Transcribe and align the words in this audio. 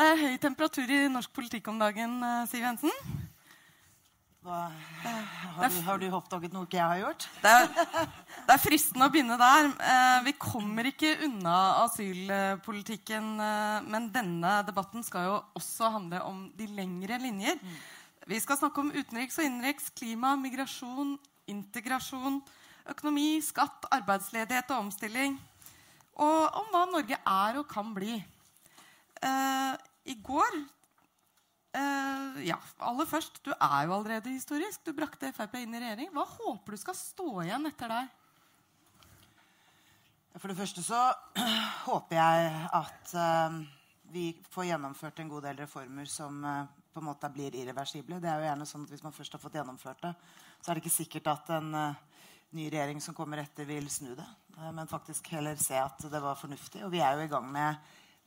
Det 0.00 0.06
er 0.08 0.16
høy 0.16 0.36
temperatur 0.40 0.88
i 0.88 1.10
norsk 1.12 1.28
politikk 1.36 1.66
om 1.68 1.76
dagen, 1.76 2.14
eh, 2.24 2.44
Siv 2.48 2.62
Jensen. 2.64 2.92
Da, 4.40 4.70
har, 5.02 5.68
du, 5.68 5.76
har 5.84 5.98
du 6.00 6.06
oppdaget 6.16 6.54
noe 6.56 6.64
ikke 6.64 6.78
jeg 6.78 6.86
har 6.88 7.00
gjort? 7.02 7.26
Det 7.42 7.50
er, 7.52 7.66
det 8.46 8.54
er 8.54 8.62
fristende 8.62 9.10
å 9.10 9.12
begynne 9.12 9.36
der. 9.36 9.68
Eh, 9.68 10.22
vi 10.24 10.32
kommer 10.40 10.88
ikke 10.88 11.10
unna 11.26 11.58
asylpolitikken. 11.82 13.28
Eh, 13.44 13.90
men 13.92 14.08
denne 14.14 14.54
debatten 14.64 15.04
skal 15.04 15.28
jo 15.28 15.36
også 15.60 15.92
handle 15.98 16.22
om 16.30 16.40
de 16.56 16.70
lengre 16.80 17.20
linjer. 17.20 17.60
Vi 18.24 18.40
skal 18.40 18.56
snakke 18.62 18.80
om 18.80 18.94
utenriks 18.96 19.36
og 19.36 19.50
innenriks, 19.50 19.92
klima, 20.00 20.32
migrasjon, 20.40 21.18
integrasjon, 21.52 22.40
økonomi, 22.96 23.34
skatt, 23.44 23.84
arbeidsledighet 24.00 24.72
og 24.72 24.86
omstilling. 24.86 25.36
Og 26.16 26.60
om 26.64 26.72
hva 26.72 26.88
Norge 26.88 27.20
er 27.20 27.60
og 27.60 27.68
kan 27.68 27.92
bli. 27.92 28.16
I 30.10 30.16
går 30.26 30.56
uh, 31.76 32.38
Ja, 32.46 32.56
aller 32.78 33.06
først. 33.06 33.42
Du 33.44 33.52
er 33.52 33.86
jo 33.86 33.94
allerede 33.94 34.32
historisk. 34.32 34.82
Du 34.86 34.94
brakte 34.96 35.30
Frp 35.34 35.58
inn 35.60 35.76
i 35.76 35.82
regjering. 35.82 36.10
Hva 36.14 36.24
håper 36.26 36.74
du 36.74 36.80
skal 36.82 36.96
stå 36.98 37.28
igjen 37.44 37.68
etter 37.70 37.92
deg? 37.92 38.16
For 40.38 40.50
det 40.50 40.58
første 40.58 40.82
så 40.86 40.98
håper 41.88 42.18
jeg 42.18 42.50
at 42.80 43.14
uh, 43.18 43.60
vi 44.10 44.30
får 44.50 44.70
gjennomført 44.72 45.22
en 45.22 45.30
god 45.30 45.46
del 45.46 45.62
reformer 45.62 46.10
som 46.10 46.42
uh, 46.46 46.66
på 46.90 47.02
en 47.02 47.10
måte 47.10 47.30
blir 47.34 47.54
irreversible. 47.54 48.18
Det 48.22 48.30
er 48.30 48.40
jo 48.40 48.48
gjerne 48.48 48.66
sånn 48.66 48.86
at 48.86 48.94
Hvis 48.94 49.06
man 49.06 49.14
først 49.14 49.36
har 49.36 49.42
fått 49.42 49.58
gjennomført 49.60 50.06
det, 50.08 50.14
så 50.58 50.70
er 50.70 50.78
det 50.78 50.84
ikke 50.84 50.96
sikkert 50.96 51.30
at 51.30 51.52
en 51.54 51.70
ny 52.50 52.64
regjering 52.66 52.98
som 53.02 53.14
kommer 53.14 53.38
etter, 53.38 53.64
vil 53.68 53.86
snu 53.90 54.10
det. 54.18 54.26
men 54.74 54.90
faktisk 54.90 55.28
heller 55.30 55.54
se 55.56 55.78
at 55.78 56.02
det 56.02 56.20
var 56.20 56.34
fornuftig. 56.34 56.82
Og 56.82 56.90
vi 56.90 56.98
er 56.98 57.14
jo 57.14 57.28
i 57.28 57.30
gang 57.30 57.46
med 57.46 57.78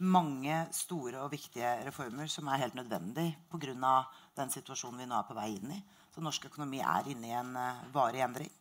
mange 0.01 0.55
store 0.73 1.21
og 1.21 1.31
viktige 1.31 1.69
reformer 1.85 2.27
som 2.31 2.47
er 2.49 2.63
helt 2.63 2.75
nødvendige 2.75 3.37
pga. 3.51 4.05
den 4.35 4.49
situasjonen 4.49 4.99
vi 4.99 5.05
nå 5.05 5.19
er 5.19 5.27
på 5.27 5.37
vei 5.37 5.49
inn 5.55 5.71
i. 5.71 5.83
Så 6.13 6.21
norsk 6.21 6.45
økonomi 6.45 6.79
er 6.79 7.07
inne 7.09 7.27
i 7.27 7.37
en 7.37 7.55
uh, 7.55 7.83
varig 7.93 8.21
endring. 8.21 8.51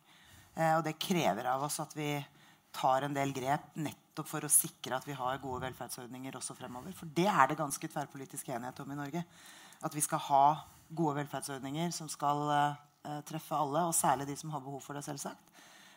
Uh, 0.55 0.77
og 0.77 0.83
det 0.83 0.99
krever 0.99 1.45
av 1.45 1.63
oss 1.63 1.79
at 1.79 1.95
vi 1.95 2.23
tar 2.73 3.03
en 3.03 3.13
del 3.13 3.33
grep 3.33 3.75
nettopp 3.75 4.27
for 4.27 4.45
å 4.45 4.49
sikre 4.49 4.97
at 4.97 5.07
vi 5.07 5.13
har 5.13 5.41
gode 5.41 5.61
velferdsordninger 5.65 6.35
også 6.37 6.55
fremover. 6.57 6.93
For 6.93 7.05
det 7.05 7.27
er 7.27 7.47
det 7.49 7.57
ganske 7.57 7.87
tverrpolitisk 7.87 8.49
enighet 8.49 8.79
om 8.79 8.91
i 8.91 8.97
Norge. 8.97 9.23
At 9.83 9.93
vi 9.93 10.01
skal 10.01 10.21
ha 10.29 10.45
gode 10.89 11.19
velferdsordninger 11.21 11.91
som 11.93 12.09
skal 12.09 12.45
uh, 12.49 13.21
treffe 13.27 13.57
alle, 13.57 13.85
og 13.89 13.97
særlig 13.97 14.29
de 14.29 14.37
som 14.37 14.53
har 14.53 14.63
behov 14.63 14.81
for 14.81 14.97
det, 14.97 15.05
selvsagt. 15.05 15.53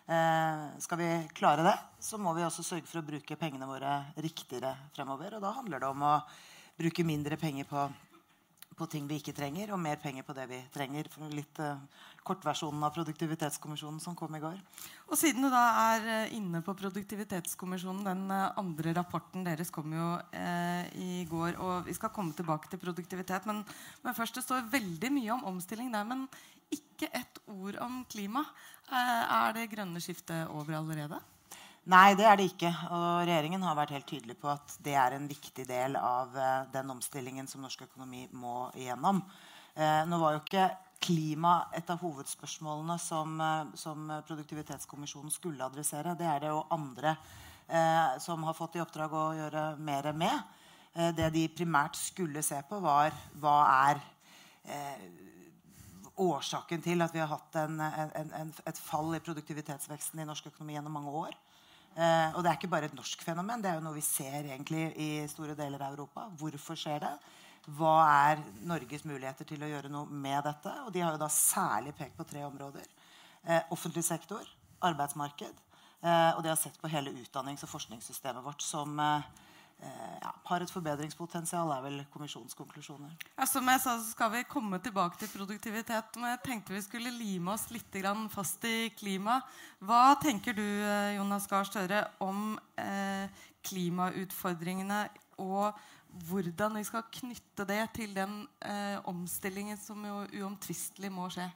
Eh, 0.07 0.67
skal 0.79 0.99
vi 0.99 1.29
klare 1.35 1.65
det, 1.67 1.75
så 1.99 2.19
må 2.19 2.31
vi 2.37 2.45
også 2.47 2.63
sørge 2.63 2.87
for 2.87 3.01
å 3.01 3.07
bruke 3.07 3.39
pengene 3.41 3.67
våre 3.67 3.99
riktigere 4.23 4.71
fremover. 4.95 5.35
Og 5.35 5.43
da 5.43 5.51
handler 5.57 5.83
det 5.83 5.89
om 5.91 6.05
å 6.07 6.13
bruke 6.79 7.07
mindre 7.07 7.39
penger 7.41 7.67
på, 7.67 7.89
på 8.77 8.89
ting 8.91 9.07
vi 9.09 9.19
ikke 9.21 9.35
trenger, 9.37 9.73
og 9.73 9.81
mer 9.81 10.01
penger 10.03 10.27
på 10.27 10.35
det 10.37 10.47
vi 10.51 10.59
trenger. 10.75 11.09
Litt 11.33 11.61
uh, 11.65 11.79
kortversjonen 12.27 12.85
av 12.87 12.95
Produktivitetskommisjonen 12.97 14.03
som 14.03 14.17
kom 14.19 14.37
i 14.37 14.43
går. 14.43 14.59
Og 15.09 15.17
siden 15.19 15.47
du 15.47 15.51
da 15.53 15.63
er 15.95 16.09
uh, 16.09 16.35
inne 16.37 16.61
på 16.65 16.77
Produktivitetskommisjonen, 16.79 18.05
den 18.07 18.27
uh, 18.33 18.53
andre 18.61 18.97
rapporten 18.99 19.47
deres 19.47 19.73
kom 19.75 19.95
jo 19.97 20.11
i 20.97 21.25
går, 21.31 21.57
og 21.63 21.87
vi 21.89 21.95
skal 21.97 22.13
komme 22.15 22.37
tilbake 22.37 22.69
til 22.71 22.81
produktivitet, 22.81 23.47
men, 23.49 23.63
men 24.05 24.17
først 24.17 24.39
det 24.39 24.45
står 24.45 24.69
veldig 24.73 25.11
mye 25.13 25.33
om 25.35 25.49
omstilling 25.55 25.91
der. 25.95 26.05
men 26.07 26.29
ikke 26.73 27.09
ett 27.13 27.39
ord 27.47 27.79
om 27.83 28.05
klima. 28.11 28.45
Eh, 28.89 29.23
er 29.37 29.57
det 29.57 29.71
grønne 29.73 30.03
skiftet 30.03 30.49
over 30.51 30.79
allerede? 30.79 31.21
Nei, 31.87 32.17
det 32.19 32.25
er 32.27 32.39
det 32.39 32.49
ikke. 32.51 32.71
Og 32.91 33.05
regjeringen 33.29 33.63
har 33.63 33.77
vært 33.79 33.93
helt 33.95 34.09
tydelig 34.11 34.35
på 34.41 34.49
at 34.51 34.73
det 34.83 34.97
er 34.99 35.15
en 35.15 35.29
viktig 35.31 35.69
del 35.69 35.95
av 36.01 36.33
uh, 36.35 36.65
den 36.73 36.91
omstillingen 36.97 37.47
som 37.47 37.63
norsk 37.63 37.85
økonomi 37.85 38.25
må 38.35 38.73
igjennom. 38.75 39.21
Uh, 39.77 40.03
nå 40.11 40.19
var 40.19 40.35
jo 40.35 40.41
ikke 40.43 40.65
klima 41.07 41.53
et 41.77 41.87
av 41.93 42.03
hovedspørsmålene 42.03 42.97
som, 42.99 43.39
uh, 43.39 43.71
som 43.79 44.11
Produktivitetskommisjonen 44.27 45.31
skulle 45.31 45.63
adressere. 45.63 46.17
Det 46.19 46.27
er 46.27 46.43
det 46.43 46.55
jo 46.55 46.65
andre 46.75 47.17
som 48.23 48.45
har 48.47 48.55
fått 48.55 48.77
i 48.79 48.79
oppdrag 48.79 49.11
å 49.11 49.23
gjøre 49.35 49.63
mer 49.83 50.07
med. 50.15 50.53
det 51.19 51.33
de 51.35 51.41
primært 51.51 51.97
skulle 51.99 52.39
se 52.47 52.61
på, 52.69 52.79
var 52.79 53.11
hva 53.43 53.55
er 53.91 54.03
årsaken 56.15 56.85
til 56.85 57.03
at 57.03 57.11
vi 57.11 57.25
har 57.25 57.33
hatt 57.33 57.59
en, 57.59 57.81
en, 57.83 58.31
en, 58.39 58.55
et 58.71 58.79
fall 58.79 59.17
i 59.19 59.23
produktivitetsveksten 59.27 60.23
i 60.23 60.29
norsk 60.31 60.47
økonomi 60.53 60.79
gjennom 60.79 60.95
mange 60.95 61.17
år. 61.25 61.35
Eh, 61.97 62.35
og 62.37 62.43
det 62.45 62.51
er 62.51 62.59
ikke 62.59 62.73
bare 62.75 62.91
et 62.91 62.97
norsk 62.97 63.23
fenomen. 63.25 63.63
Det 63.65 63.71
er 63.71 63.79
jo 63.79 63.85
noe 63.87 63.97
vi 63.97 64.05
ser 64.05 64.43
egentlig 64.43 64.91
i 65.01 65.11
store 65.33 65.57
deler 65.57 65.81
av 65.81 65.95
Europa. 65.97 66.27
Hvorfor 66.37 66.77
skjer 66.77 67.01
det? 67.07 67.13
Hva 67.79 67.95
er 68.31 68.43
Norges 68.69 69.07
muligheter 69.09 69.49
til 69.49 69.65
å 69.65 69.71
gjøre 69.71 69.91
noe 69.91 70.07
med 70.07 70.45
dette? 70.47 70.75
Og 70.85 70.93
de 70.95 71.03
har 71.03 71.17
jo 71.17 71.23
da 71.23 71.31
særlig 71.33 71.97
pekt 71.99 72.19
på 72.19 72.27
tre 72.29 72.45
områder. 72.47 72.85
Eh, 73.47 73.63
offentlig 73.75 74.05
sektor, 74.05 74.45
arbeidsmarked, 74.85 75.65
eh, 76.03 76.31
og 76.37 76.45
de 76.45 76.53
har 76.53 76.61
sett 76.61 76.77
på 76.83 76.91
hele 76.93 77.15
utdannings- 77.17 77.65
og 77.65 77.73
forskningssystemet 77.73 78.45
vårt 78.45 78.63
som 78.63 79.01
eh, 79.01 79.27
ja, 79.83 80.31
har 80.49 80.63
et 80.65 80.73
forbedringspotensial, 80.73 81.71
er 81.75 81.83
vel 81.85 81.99
kommisjonens 82.13 82.57
konklusjoner. 82.57 83.13
Ja, 83.37 83.47
som 83.49 83.67
jeg 83.69 83.83
sa, 83.83 83.97
så 84.01 84.09
skal 84.09 84.33
vi 84.33 84.47
komme 84.49 84.81
tilbake 84.83 85.19
til 85.21 85.31
produktivitet. 85.35 86.17
Men 86.17 86.33
jeg 86.33 86.43
tenkte 86.47 86.77
vi 86.77 86.85
skulle 86.85 87.13
lime 87.13 87.53
oss 87.53 87.69
litt 87.75 87.99
fast 88.33 88.65
i 88.65 88.91
klima. 88.97 89.41
Hva 89.81 90.17
tenker 90.23 90.57
du 90.57 90.65
eh, 90.65 91.17
Jonas 91.19 91.47
Gahr 91.51 91.69
Støre, 91.69 92.07
om 92.21 92.59
eh, 92.81 93.29
klimautfordringene 93.67 95.07
og 95.43 95.77
hvordan 96.27 96.79
vi 96.79 96.85
skal 96.87 97.05
knytte 97.13 97.67
det 97.69 97.83
til 97.95 98.15
den 98.17 98.47
eh, 98.65 98.97
omstillingen 99.05 99.77
som 99.77 100.05
jo 100.07 100.25
uomtvistelig 100.41 101.13
må 101.13 101.29
skje? 101.33 101.51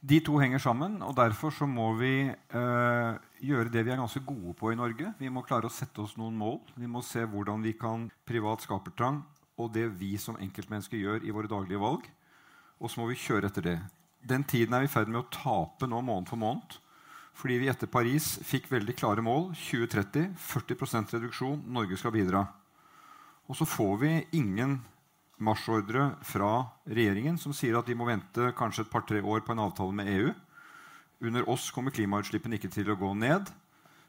De 0.00 0.18
to 0.20 0.36
henger 0.38 0.60
sammen, 0.62 0.98
og 1.02 1.16
derfor 1.16 1.50
så 1.54 1.66
må 1.66 1.88
vi 1.98 2.28
eh, 2.28 3.16
gjøre 3.42 3.72
det 3.72 3.82
vi 3.86 3.92
er 3.94 3.98
ganske 3.98 4.20
gode 4.26 4.52
på 4.58 4.70
i 4.70 4.78
Norge. 4.78 5.12
Vi 5.18 5.30
må 5.32 5.42
klare 5.46 5.70
å 5.70 5.72
sette 5.72 6.02
oss 6.04 6.14
noen 6.20 6.36
mål. 6.36 6.60
Vi 6.76 6.86
må 6.90 7.02
se 7.02 7.24
hvordan 7.24 7.64
vi 7.64 7.72
kan 7.78 8.06
privat 8.28 8.62
skapertrang 8.62 9.22
og 9.56 9.72
det 9.72 9.88
vi 9.98 10.14
som 10.20 10.36
enkeltmennesker 10.36 11.00
gjør 11.00 11.24
i 11.24 11.32
våre 11.34 11.50
daglige 11.50 11.80
valg. 11.80 12.04
Og 12.76 12.92
så 12.92 13.00
må 13.00 13.08
vi 13.08 13.18
kjøre 13.18 13.48
etter 13.48 13.64
det. 13.64 13.78
Den 14.26 14.44
tiden 14.44 14.74
er 14.76 14.84
vi 14.84 14.90
i 14.90 14.92
ferd 14.92 15.08
med 15.08 15.22
å 15.22 15.30
tape 15.32 15.88
nå 15.88 16.02
måned 16.04 16.28
for 16.28 16.40
måned. 16.40 16.76
Fordi 17.36 17.58
vi 17.60 17.68
etter 17.72 17.88
Paris 17.90 18.36
fikk 18.48 18.70
veldig 18.72 18.94
klare 18.96 19.24
mål. 19.24 19.50
2030, 19.56 20.36
40% 20.40 21.16
reduksjon. 21.16 21.64
Norge 21.72 21.98
skal 22.00 22.14
bidra. 22.14 22.46
Og 23.46 23.58
så 23.58 23.68
får 23.68 23.96
vi 24.02 24.12
ingen 24.38 24.78
marsjordre 25.42 26.10
fra 26.24 26.66
regjeringen 26.88 27.36
som 27.40 27.54
sier 27.56 27.76
at 27.78 27.88
de 27.88 27.96
må 27.98 28.06
vente 28.08 28.52
kanskje 28.56 28.86
et 28.86 28.92
par-tre 28.92 29.20
år 29.20 29.44
på 29.44 29.52
en 29.52 29.64
avtale 29.66 29.94
med 29.96 30.10
EU. 30.14 30.32
Under 31.26 31.48
oss 31.48 31.68
kommer 31.72 31.94
klimautslippene 31.94 32.58
ikke 32.58 32.72
til 32.72 32.90
å 32.92 32.98
gå 32.98 33.12
ned. 33.16 33.48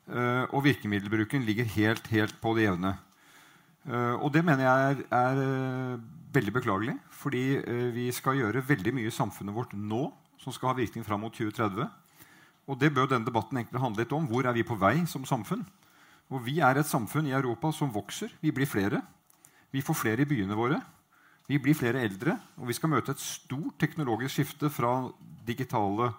Uh, 0.08 0.48
og 0.56 0.64
virkemiddelbruken 0.64 1.44
ligger 1.44 1.68
helt, 1.76 2.08
helt 2.12 2.38
på 2.44 2.54
det 2.56 2.68
jevne. 2.68 2.94
Uh, 3.88 4.16
og 4.24 4.32
det 4.36 4.44
mener 4.48 4.64
jeg 4.64 4.88
er, 4.88 5.02
er 5.20 5.42
uh, 5.42 6.00
veldig 6.36 6.54
beklagelig. 6.60 6.96
Fordi 7.18 7.44
vi 7.96 8.12
skal 8.14 8.38
gjøre 8.38 8.62
veldig 8.68 8.94
mye 8.94 9.10
i 9.10 9.14
samfunnet 9.16 9.56
vårt 9.56 9.72
nå 9.74 10.06
som 10.38 10.54
skal 10.54 10.70
ha 10.72 10.78
virkning 10.78 11.04
fram 11.04 11.24
mot 11.26 11.34
2030. 11.34 11.88
Og 12.68 12.78
det 12.80 12.92
bør 12.94 13.08
denne 13.10 13.26
debatten 13.26 13.58
egentlig 13.58 13.82
handle 13.82 14.04
litt 14.04 14.14
om. 14.16 14.28
Hvor 14.30 14.46
er 14.46 14.56
vi 14.56 14.68
på 14.68 14.78
vei 14.80 15.02
som 15.10 15.26
samfunn? 15.28 15.64
Og 16.30 16.44
vi 16.46 16.60
er 16.64 16.78
et 16.78 16.88
samfunn 16.88 17.28
i 17.30 17.36
Europa 17.36 17.72
som 17.74 17.92
vokser. 17.92 18.30
Vi 18.44 18.52
blir 18.54 18.70
flere. 18.70 19.02
Vi 19.74 19.82
får 19.84 19.98
flere 19.98 20.24
i 20.24 20.30
byene 20.30 20.56
våre. 20.56 20.78
Vi 21.48 21.60
blir 21.64 21.78
flere 21.80 22.02
eldre, 22.04 22.34
og 22.60 22.68
vi 22.68 22.76
skal 22.76 22.92
møte 22.92 23.14
et 23.16 23.22
stort 23.24 23.78
teknologisk 23.80 24.36
skifte 24.36 24.68
fra 24.68 25.08
digitale, 25.48 26.10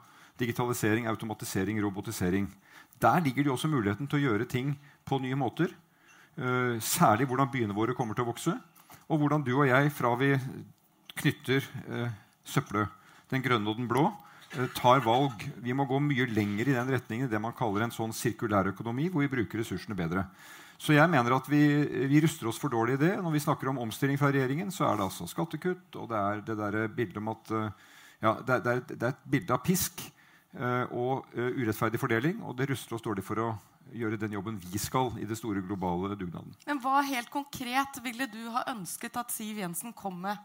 digitalisering, 0.41 1.05
automatisering, 1.11 1.81
robotisering. 1.84 2.47
Der 2.97 3.21
ligger 3.21 3.44
det 3.44 3.53
også 3.53 3.69
muligheten 3.69 4.09
til 4.09 4.22
å 4.22 4.22
gjøre 4.22 4.47
ting 4.49 4.72
på 5.05 5.19
nye 5.21 5.37
måter. 5.37 5.75
Uh, 6.38 6.81
særlig 6.81 7.27
hvordan 7.28 7.50
byene 7.53 7.77
våre 7.77 7.93
kommer 7.99 8.17
til 8.17 8.25
å 8.25 8.31
vokse. 8.31 8.55
Og 9.12 9.21
hvordan 9.21 9.44
du 9.44 9.52
og 9.58 9.67
jeg, 9.69 9.93
fra 9.93 10.14
vi 10.17 10.31
knytter 11.20 11.69
uh, 11.91 12.08
søppelet, 12.49 12.88
den 13.29 13.44
grønne 13.44 13.69
og 13.69 13.82
den 13.82 13.91
blå, 13.91 14.06
uh, 14.56 14.64
tar 14.79 15.05
valg. 15.05 15.44
Vi 15.61 15.76
må 15.76 15.85
gå 15.91 16.00
mye 16.08 16.31
lenger 16.32 16.73
i 16.73 16.79
den 16.79 16.94
retningen 16.97 17.29
det 17.29 17.43
man 17.43 17.56
kaller 17.58 17.85
en 17.85 17.93
sånn 17.93 18.17
sirkulærøkonomi, 18.17 19.11
hvor 19.12 19.26
vi 19.26 19.32
bruker 19.37 19.61
ressursene 19.61 19.99
bedre. 19.99 20.25
Så 20.78 20.94
jeg 20.94 21.10
mener 21.10 21.34
at 21.34 21.48
vi, 21.50 21.60
vi, 22.06 22.20
ruster 22.22 22.48
oss 22.48 22.58
for 22.62 22.70
dårlig 22.70 22.94
i 22.94 23.02
det. 23.02 23.14
Når 23.19 23.34
vi 23.34 23.42
snakker 23.42 23.70
om 23.70 23.80
omstilling 23.82 24.19
fra 24.20 24.30
regjeringen, 24.30 24.70
så 24.70 24.86
er 24.86 24.98
det 24.98 25.08
altså 25.08 25.26
skattekutt, 25.26 25.88
og 25.98 26.06
det 26.12 26.19
er 26.19 26.44
det 26.46 26.56
der 26.60 26.76
bildet 26.94 27.19
om 27.19 27.32
at 27.32 27.50
eh, 27.50 27.88
ja, 28.22 28.36
det, 28.46 28.58
er, 28.58 28.84
det, 28.86 29.00
er, 29.00 29.16
et 29.16 29.25
bilde 29.30 29.54
av 29.54 29.62
pisk 29.66 30.04
uh, 30.58 30.90
og 30.90 31.26
uh, 31.34 31.50
urettferdig 31.54 32.00
fordeling. 32.02 32.38
Og 32.46 32.56
det 32.58 32.69
ruster 32.70 32.96
oss 32.96 33.04
dårlig 33.04 33.22
for 33.26 33.42
å 33.42 33.48
gjøre 33.94 34.19
den 34.20 34.34
jobben 34.34 34.58
vi 34.58 34.80
skal 34.82 35.12
i 35.22 35.26
det 35.26 35.38
store 35.38 35.62
globale 35.66 36.16
dugnaden. 36.19 36.54
Men 36.66 36.80
hva 36.82 37.00
helt 37.06 37.30
konkret 37.32 38.00
ville 38.04 38.26
du 38.30 38.40
ha 38.54 38.64
ønsket 38.72 39.19
at 39.19 39.34
Siv 39.34 39.60
Jensen 39.62 39.94
kom 39.96 40.19
med? 40.26 40.38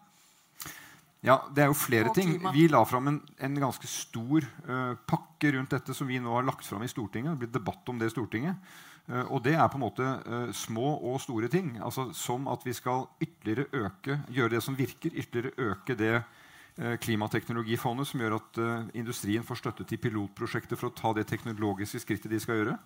Ja, 1.23 1.39
Det 1.55 1.63
er 1.63 1.69
jo 1.71 1.77
flere 1.77 2.13
ting. 2.13 2.35
Vi 2.53 2.67
la 2.67 2.81
fram 2.85 3.07
en, 3.09 3.19
en 3.39 3.61
ganske 3.61 3.89
stor 3.89 4.45
uh, 4.67 4.93
pakke 5.07 5.53
rundt 5.55 5.73
dette 5.73 5.95
som 5.95 6.09
vi 6.09 6.19
nå 6.21 6.33
har 6.35 6.45
lagt 6.45 6.65
fram 6.67 6.83
i 6.83 6.91
Stortinget. 6.91 7.33
Det 7.33 7.45
blir 7.45 7.53
debatt 7.57 7.89
om 7.89 8.01
det 8.01 8.11
i 8.11 8.13
Stortinget. 8.13 8.73
Uh, 9.11 9.25
og 9.35 9.41
det 9.43 9.57
er 9.57 9.67
på 9.67 9.75
en 9.75 9.83
måte 9.83 10.05
uh, 10.23 10.51
små 10.55 10.95
og 11.03 11.19
store 11.23 11.49
ting. 11.51 11.75
Altså, 11.83 12.07
som 12.15 12.47
at 12.51 12.63
vi 12.63 12.75
skal 12.75 13.07
ytterligere 13.21 13.67
øke, 13.85 14.21
gjøre 14.31 14.55
det 14.55 14.63
som 14.63 14.77
virker, 14.79 15.11
ytterligere 15.11 15.71
øke 15.71 15.97
det 15.99 16.13
uh, 16.21 16.95
klimateknologifondet 17.03 18.07
som 18.07 18.23
gjør 18.23 18.37
at 18.39 18.61
industrien 18.95 19.43
får 19.43 19.59
støtte 19.59 19.87
til 19.89 19.99
pilotprosjekter 19.99 20.79
for 20.79 20.89
å 20.89 20.95
ta 20.95 21.11
det 21.17 21.27
teknologiske 21.27 21.99
skrittet 21.99 22.31
de 22.31 22.39
skal 22.39 22.61
gjøre. 22.61 22.77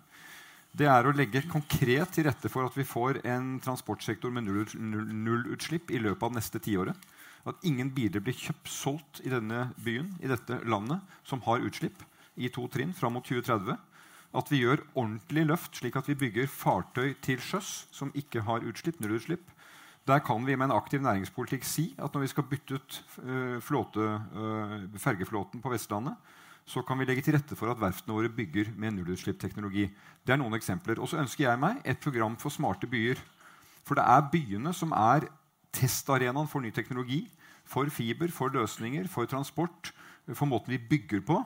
Det 0.78 0.88
er 0.90 1.06
å 1.06 1.14
legge 1.16 1.46
konkret 1.48 2.10
til 2.12 2.26
rette 2.26 2.50
for 2.52 2.68
at 2.68 2.74
vi 2.76 2.84
får 2.84 3.22
en 3.24 3.54
transportsektor 3.64 4.30
med 4.34 4.44
nullutslipp 4.44 5.88
null 5.88 5.96
i 5.96 6.02
løpet 6.02 6.26
av 6.26 6.34
neste 6.34 6.60
tiåret. 6.60 7.08
At 7.48 7.64
ingen 7.64 7.88
biler 7.94 8.20
blir 8.20 8.36
kjøpt 8.36 8.68
solgt 8.68 9.22
i 9.24 9.32
denne 9.32 9.70
byen, 9.80 10.10
i 10.20 10.28
dette 10.28 10.58
landet, 10.68 11.00
som 11.24 11.40
har 11.46 11.64
utslipp 11.64 12.02
i 12.36 12.50
to 12.52 12.66
trinn 12.70 12.92
fram 12.92 13.16
mot 13.16 13.24
2030 13.24 13.78
at 14.36 14.50
vi 14.52 14.60
gjør 14.60 14.82
ordentlig 14.94 15.46
løft, 15.48 15.78
slik 15.80 15.96
at 15.96 16.08
vi 16.08 16.18
bygger 16.18 16.50
fartøy 16.52 17.14
til 17.24 17.40
sjøs 17.40 17.88
som 17.94 18.12
ikke 18.14 18.42
har 18.44 18.66
utslipp, 18.68 19.00
nullutslipp. 19.00 19.46
Der 20.08 20.20
kan 20.24 20.44
vi 20.46 20.56
med 20.56 20.68
en 20.68 20.76
aktiv 20.76 21.00
næringspolitikk 21.04 21.64
si 21.68 21.90
at 21.98 22.14
når 22.14 22.24
vi 22.24 22.30
skal 22.32 22.46
bytte 22.48 22.76
ut 22.78 22.98
uh, 23.24 23.56
flåte, 23.60 24.04
uh, 24.36 25.00
fergeflåten 25.00 25.60
på 25.64 25.72
Vestlandet, 25.72 26.16
så 26.68 26.82
kan 26.84 26.98
vi 27.00 27.06
legge 27.08 27.24
til 27.24 27.36
rette 27.36 27.56
for 27.56 27.72
at 27.72 27.80
verftene 27.80 28.16
våre 28.16 28.28
bygger 28.28 28.74
med 28.76 28.98
nullutslippsteknologi. 28.98 29.86
Det 30.24 30.34
er 30.34 30.40
noen 30.40 30.56
eksempler. 30.56 31.00
Og 31.00 31.08
så 31.08 31.20
ønsker 31.22 31.46
jeg 31.46 31.60
meg 31.60 31.80
et 31.84 32.00
program 32.00 32.36
for 32.40 32.52
smarte 32.52 32.88
byer. 32.88 33.20
For 33.88 33.96
det 33.96 34.04
er 34.04 34.26
byene 34.32 34.74
som 34.76 34.92
er 34.92 35.30
testarenaen 35.72 36.48
for 36.48 36.60
ny 36.60 36.72
teknologi, 36.76 37.22
for 37.68 37.88
fiber, 37.92 38.28
for 38.32 38.52
løsninger, 38.52 39.08
for 39.08 39.28
transport, 39.28 39.92
for 40.28 40.48
måten 40.48 40.74
vi 40.74 40.82
bygger 40.90 41.24
på. 41.24 41.40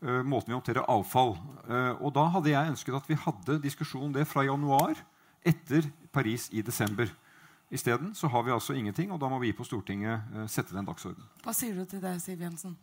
Uh, 0.00 0.22
måten 0.24 0.48
vi 0.48 0.56
håndterer 0.56 0.86
avfall. 0.88 1.34
Uh, 1.68 1.92
og 2.00 2.14
da 2.16 2.22
hadde 2.32 2.48
jeg 2.48 2.72
ønsket 2.72 2.94
at 2.96 3.08
vi 3.10 3.18
hadde 3.20 3.58
diskusjon 3.60 4.06
om 4.06 4.14
det 4.14 4.24
fra 4.28 4.46
januar 4.46 4.96
etter 5.44 5.90
Paris 6.08 6.46
i 6.56 6.62
desember. 6.64 7.10
Isteden 7.70 8.14
så 8.16 8.30
har 8.32 8.46
vi 8.46 8.54
altså 8.54 8.72
ingenting, 8.72 9.12
og 9.12 9.20
da 9.20 9.28
må 9.28 9.36
vi 9.42 9.52
på 9.52 9.66
Stortinget 9.68 10.24
uh, 10.32 10.46
sette 10.48 10.72
den 10.72 10.88
dagsordenen. 10.88 11.28
Hva 11.44 11.52
sier 11.52 11.76
du 11.76 11.84
til 11.84 12.00
det, 12.00 12.14
Siv 12.24 12.40
Jensen? 12.40 12.78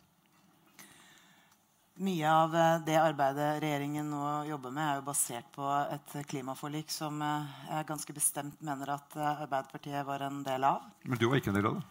Mye 1.98 2.30
av 2.30 2.54
det 2.86 2.94
arbeidet 2.94 3.56
regjeringen 3.64 4.06
nå 4.06 4.22
jobber 4.46 4.70
med, 4.70 4.84
er 4.86 5.00
jo 5.00 5.06
basert 5.08 5.48
på 5.50 5.66
et 5.66 6.12
klimaforlik 6.30 6.94
som 6.94 7.18
jeg 7.18 7.88
ganske 7.88 8.14
bestemt 8.14 8.60
mener 8.62 8.92
at 8.94 9.16
Arbeiderpartiet 9.18 10.06
var 10.06 10.22
en 10.28 10.44
del 10.46 10.62
av. 10.68 10.86
Men 11.02 11.18
du 11.18 11.26
var 11.26 11.40
ikke 11.40 11.50
en 11.50 11.58
del 11.58 11.66
av 11.72 11.80
det? 11.80 11.82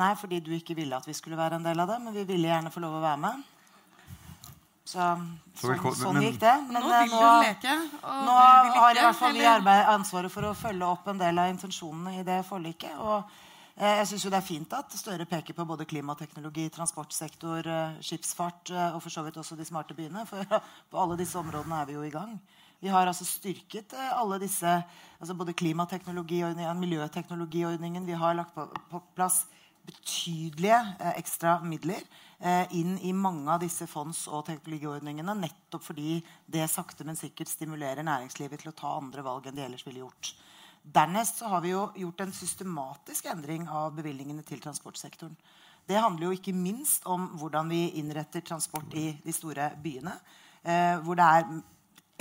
Nei, 0.00 0.08
fordi 0.16 0.40
du 0.40 0.54
ikke 0.56 0.78
ville 0.78 0.96
at 0.96 1.04
vi 1.04 1.12
skulle 1.12 1.36
være 1.36 1.60
en 1.60 1.68
del 1.68 1.84
av 1.84 1.92
det. 1.92 2.00
Men 2.00 2.16
vi 2.16 2.24
ville 2.32 2.48
gjerne 2.48 2.72
få 2.72 2.80
lov 2.80 2.96
å 2.96 3.04
være 3.04 3.20
med. 3.26 3.44
Så, 4.92 5.04
så 5.56 5.70
sånn, 5.72 5.94
sånn 5.96 6.18
gikk 6.20 6.40
det. 6.42 6.52
Men, 6.68 6.82
nå 6.84 6.90
vil 6.90 7.12
du 7.12 7.20
leke. 7.46 7.76
nå 8.02 8.34
har 8.36 8.98
i 8.98 9.04
hvert 9.06 9.16
fall 9.16 9.38
vi 9.38 9.46
arbeid, 9.48 9.86
ansvaret 9.94 10.32
for 10.32 10.50
å 10.50 10.56
følge 10.56 10.88
opp 10.88 11.08
en 11.08 11.22
del 11.22 11.40
av 11.40 11.52
intensjonene 11.52 12.18
i 12.20 12.26
det 12.26 12.42
forliket. 12.48 12.98
Og 13.00 13.22
eh, 13.78 14.02
jeg 14.02 14.10
syns 14.10 14.26
det 14.28 14.40
er 14.40 14.46
fint 14.46 14.76
at 14.76 14.98
Støre 14.98 15.28
peker 15.30 15.56
på 15.56 15.66
både 15.68 15.86
klimateknologi, 15.88 16.66
transportsektor, 16.74 17.70
eh, 17.76 18.02
skipsfart 18.04 18.74
eh, 18.74 18.90
og 18.96 19.00
for 19.04 19.14
så 19.14 19.24
vidt 19.24 19.40
også 19.40 19.56
de 19.56 19.68
smarte 19.68 19.96
byene. 19.96 20.26
For 20.28 20.44
på 20.92 21.00
alle 21.00 21.16
disse 21.20 21.40
områdene 21.40 21.80
er 21.80 21.88
vi 21.88 21.96
jo 21.96 22.04
i 22.04 22.12
gang. 22.12 22.36
Vi 22.82 22.90
har 22.90 23.06
altså 23.06 23.24
styrket 23.24 23.96
eh, 23.96 24.12
alle 24.18 24.40
disse, 24.42 24.76
altså 25.22 25.38
både 25.38 25.56
klimateknologiordningen, 25.56 26.84
miljøteknologiordningen. 26.84 28.06
Vi 28.06 28.20
har 28.20 28.36
lagt 28.36 28.52
på, 28.58 28.68
på 28.90 29.04
plass 29.16 29.44
betydelige 29.86 30.78
eh, 31.00 31.14
ekstra 31.18 31.60
midler 31.66 32.00
eh, 32.02 32.31
inn 32.74 32.96
i 33.06 33.12
mange 33.14 33.46
av 33.54 33.60
disse 33.62 33.86
fonds- 33.86 34.24
og 34.26 34.44
teknologiordningene. 34.48 35.34
Nettopp 35.38 35.84
fordi 35.86 36.16
det 36.50 36.64
sakte, 36.70 37.04
men 37.06 37.18
sikkert 37.18 37.50
stimulerer 37.50 38.02
næringslivet 38.02 38.62
til 38.62 38.72
å 38.72 38.74
ta 38.76 38.96
andre 38.98 39.22
valg 39.22 39.46
enn 39.46 39.54
de 39.54 39.62
ellers 39.62 39.84
ville 39.86 40.02
gjort. 40.02 40.32
Dernest 40.82 41.44
har 41.46 41.62
vi 41.62 41.70
jo 41.70 41.84
gjort 41.94 42.24
en 42.24 42.34
systematisk 42.34 43.28
endring 43.30 43.68
av 43.70 43.94
bevilgningene 43.94 44.42
til 44.42 44.58
transportsektoren. 44.64 45.36
Det 45.86 45.98
handler 45.98 46.28
jo 46.28 46.38
ikke 46.38 46.54
minst 46.54 47.06
om 47.06 47.28
hvordan 47.38 47.70
vi 47.70 47.84
innretter 48.02 48.42
transport 48.42 48.90
i 48.98 49.12
de 49.22 49.34
store 49.34 49.70
byene. 49.82 50.16
Eh, 50.62 50.98
hvor 51.02 51.18
det 51.18 51.26
er 51.26 51.46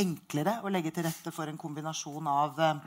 enklere 0.02 0.60
å 0.62 0.70
legge 0.70 0.94
til 0.94 1.06
rette 1.10 1.34
for 1.34 1.50
en 1.50 1.58
kombinasjon 1.62 2.30
av 2.30 2.62
eh, 2.62 2.84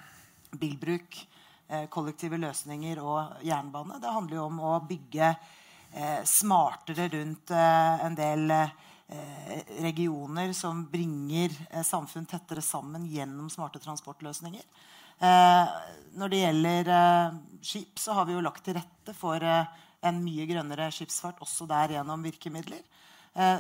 bilbruk, 0.55 1.25
Eh, 1.65 1.87
kollektive 1.89 2.37
løsninger 2.37 2.99
og 3.01 3.39
jernbane. 3.41 3.97
Det 4.01 4.11
handler 4.13 4.37
jo 4.37 4.49
om 4.51 4.59
å 4.69 4.73
bygge 4.85 5.31
eh, 5.31 5.53
smartere 6.27 7.09
rundt 7.13 7.51
eh, 7.55 8.07
en 8.07 8.17
del 8.19 8.51
regioner 9.85 10.53
som 10.57 10.81
bringer 10.91 11.53
samfunn 11.85 12.25
tettere 12.27 12.63
sammen 12.65 13.05
gjennom 13.07 13.51
smarte 13.53 13.79
transportløsninger. 13.79 14.63
når 16.19 16.33
det 16.33 16.41
gjelder 16.41 16.89
skip, 17.61 18.01
så 18.01 18.17
har 18.17 18.25
vi 18.25 18.33
jo 18.33 18.41
lagt 18.43 18.65
til 18.65 18.75
rette 18.75 19.15
for 19.15 19.45
en 19.45 20.23
mye 20.25 20.47
grønnere 20.49 20.89
skipsfart 20.91 21.45
også 21.45 21.69
der 21.71 21.95
gjennom 21.99 22.25
virkemidler. 22.25 22.81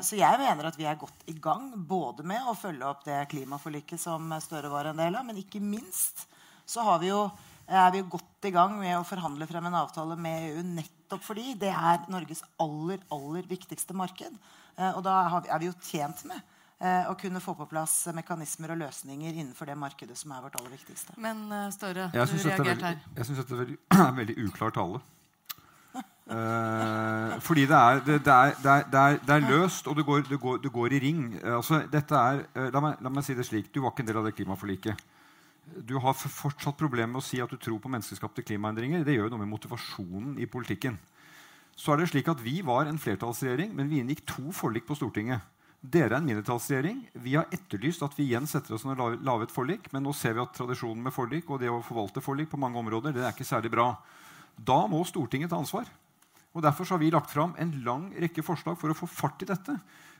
Så 0.00 0.16
jeg 0.16 0.40
mener 0.40 0.70
at 0.72 0.80
vi 0.80 0.88
er 0.88 0.98
godt 0.98 1.28
i 1.30 1.36
gang 1.36 1.70
både 1.76 2.24
med 2.26 2.48
å 2.48 2.56
følge 2.58 2.88
opp 2.88 3.04
det 3.04 3.20
klimaforliket 3.30 4.00
som 4.00 4.32
Støre 4.42 4.72
var 4.72 4.90
en 4.90 5.04
del 5.04 5.14
av, 5.14 5.28
men 5.28 5.44
ikke 5.44 5.62
minst 5.62 6.24
så 6.66 6.84
vi 6.98 7.12
jo 7.12 7.28
er 7.64 7.92
vi 7.92 8.02
godt 8.08 8.48
i 8.48 8.52
gang 8.52 8.74
med 8.76 8.98
å 8.98 9.06
forhandle 9.08 9.46
frem 9.48 9.68
en 9.68 9.78
avtale 9.78 10.16
med 10.20 10.50
EU 10.50 10.64
nettopp 10.74 10.93
fordi 11.22 11.54
det 11.60 11.70
er 11.70 12.04
Norges 12.12 12.42
aller, 12.60 13.00
aller 13.12 13.46
viktigste 13.48 13.96
marked. 13.96 14.36
Eh, 14.78 14.90
og 14.90 15.04
da 15.06 15.20
er 15.44 15.62
vi 15.62 15.70
jo 15.70 15.74
tjent 15.84 16.24
med 16.28 16.38
eh, 16.80 17.06
å 17.10 17.14
kunne 17.20 17.42
få 17.44 17.54
på 17.58 17.68
plass 17.70 17.96
mekanismer 18.16 18.74
og 18.74 18.80
løsninger 18.82 19.32
innenfor 19.32 19.70
det 19.70 19.78
markedet 19.78 20.16
som 20.18 20.34
er 20.34 20.44
vårt 20.46 20.56
aller 20.60 20.74
viktigste. 20.74 21.16
Men 21.16 21.46
Støre, 21.74 22.08
Støre, 22.10 22.28
du 22.30 22.48
reagerte 22.50 22.92
her. 22.92 23.02
Jeg 23.16 23.30
syns 23.30 23.42
dette 23.42 23.54
er 23.54 23.62
veldig, 23.64 23.78
veldig 24.20 24.38
uklar 24.46 24.74
tale. 24.74 25.02
Uh, 26.24 27.36
fordi 27.44 27.66
det 27.68 27.76
er, 27.76 27.98
det, 28.00 28.14
det, 28.24 28.32
er, 28.32 28.54
det, 28.62 28.70
er, 28.96 29.18
det 29.20 29.34
er, 29.34 29.42
løst, 29.44 29.86
og 29.86 29.96
det 29.96 30.06
går, 30.08 30.22
går, 30.40 30.68
går 30.72 30.94
i 30.96 31.00
ring. 31.02 31.26
Altså, 31.44 31.82
er, 31.92 32.40
uh, 32.56 32.70
la, 32.72 32.80
meg, 32.80 33.02
la, 33.04 33.12
meg, 33.12 33.26
si 33.26 33.36
det 33.36 33.44
slik. 33.44 33.68
Du 33.74 33.82
var 33.84 33.92
ikke 33.92 34.06
en 34.06 34.08
del 34.08 34.22
av 34.22 34.24
det 34.24 34.32
klimaforliket 34.38 35.04
du 35.64 35.96
har 36.02 36.14
fortsatt 36.14 36.78
problemer 36.78 37.12
med 37.14 37.22
å 37.22 37.24
si 37.24 37.40
at 37.42 37.50
du 37.50 37.56
tror 37.60 37.80
på 37.82 37.90
menneskeskapte 37.92 38.44
klimaendringer. 38.46 39.04
Det 39.04 39.16
gjør 39.16 39.28
jo 39.28 39.34
noe 39.34 39.44
med 39.44 39.52
motivasjonen 39.54 40.36
i 40.42 40.48
politikken. 40.50 40.98
Så 41.74 41.92
er 41.92 42.00
det 42.00 42.10
slik 42.12 42.28
at 42.30 42.42
Vi 42.42 42.60
var 42.62 42.86
en 42.86 43.00
flertallsregjering, 43.00 43.74
men 43.74 43.90
vi 43.90 43.98
inngikk 44.02 44.22
to 44.28 44.52
forlik 44.54 44.86
på 44.86 44.96
Stortinget. 44.98 45.42
Dere 45.84 46.14
er 46.14 46.20
en 46.20 46.28
mindretallsregjering. 46.28 47.00
Vi 47.20 47.34
har 47.36 47.50
etterlyst 47.52 48.04
at 48.06 48.14
vi 48.16 48.30
igjen 48.30 48.46
setter 48.48 48.76
oss 48.76 48.86
ned 48.88 49.00
og 49.02 49.18
lager 49.26 49.48
et 49.48 49.52
forlik, 49.52 49.90
men 49.92 50.06
nå 50.06 50.14
ser 50.16 50.36
vi 50.36 50.40
at 50.44 50.54
tradisjonen 50.56 51.02
med 51.04 51.12
forlik 51.12 51.50
og 51.50 51.60
det 51.60 51.68
å 51.68 51.82
forvalte 51.84 52.22
forlik 52.24 52.48
på 52.52 52.60
mange 52.60 52.80
områder, 52.80 53.12
det 53.12 53.24
er 53.24 53.34
ikke 53.34 53.44
særlig 53.44 53.74
bra. 53.74 53.90
Da 54.56 54.84
må 54.88 55.02
Stortinget 55.04 55.52
ta 55.52 55.58
ansvar. 55.60 55.90
Og 56.54 56.62
Derfor 56.62 56.86
har 56.94 57.02
vi 57.02 57.10
lagt 57.10 57.34
fram 57.34 57.52
en 57.58 57.74
lang 57.84 58.06
rekke 58.22 58.44
forslag 58.46 58.78
for 58.78 58.92
å 58.92 58.96
få 58.96 59.10
fart 59.10 59.42
i 59.42 59.50
dette. 59.50 59.74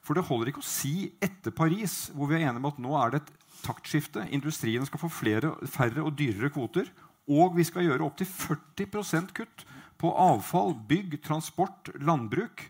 For 0.05 0.19
det 0.19 0.27
holder 0.27 0.51
ikke 0.51 0.65
å 0.65 0.67
si 0.67 1.13
etter 1.23 1.55
Paris, 1.55 2.11
hvor 2.13 2.29
vi 2.29 2.37
er 2.37 2.49
enige 2.51 2.61
om 2.61 2.73
at 2.73 2.83
nå 2.83 2.97
er 2.99 3.15
det 3.15 3.23
et 3.23 3.33
taktskifte. 3.63 4.27
Industrien 4.35 4.87
skal 4.89 5.03
få 5.03 5.11
flere, 5.13 5.55
færre 5.71 6.05
og 6.05 6.15
dyrere 6.19 6.51
kvoter. 6.53 6.91
Og 7.31 7.57
vi 7.57 7.65
skal 7.65 7.87
gjøre 7.87 8.05
opptil 8.05 8.29
40% 8.29 9.33
kutt 9.37 9.65
på 10.01 10.11
avfall, 10.11 10.75
bygg, 10.89 11.21
transport, 11.25 11.93
landbruk. 12.01 12.67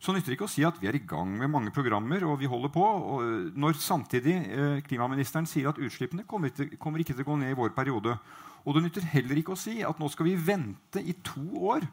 Så 0.00 0.14
nytter 0.16 0.32
det 0.32 0.38
ikke 0.38 0.46
å 0.48 0.52
si 0.52 0.64
at 0.64 0.78
vi 0.80 0.88
er 0.88 0.96
i 0.96 1.02
gang 1.04 1.34
med 1.36 1.50
mange 1.52 1.72
programmer 1.76 2.22
og 2.24 2.38
vi 2.40 2.48
holder 2.48 2.72
på, 2.72 2.84
når 3.52 3.76
samtidig 3.76 4.36
eh, 4.48 4.78
klimaministeren 4.86 5.48
sier 5.48 5.68
at 5.68 5.80
utslippene 5.82 6.24
kommer 6.28 6.48
ikke, 6.48 6.78
kommer 6.80 7.02
ikke 7.02 7.12
til 7.12 7.26
å 7.26 7.28
gå 7.28 7.36
ned 7.42 7.52
i 7.52 7.58
vår 7.58 7.74
periode. 7.76 8.14
Og 8.64 8.76
det 8.76 8.86
nytter 8.86 9.10
heller 9.12 9.42
ikke 9.42 9.52
å 9.52 9.60
si 9.60 9.82
at 9.84 10.00
nå 10.00 10.08
skal 10.08 10.30
vi 10.30 10.38
vente 10.40 11.04
i 11.04 11.12
to 11.26 11.44
år 11.74 11.84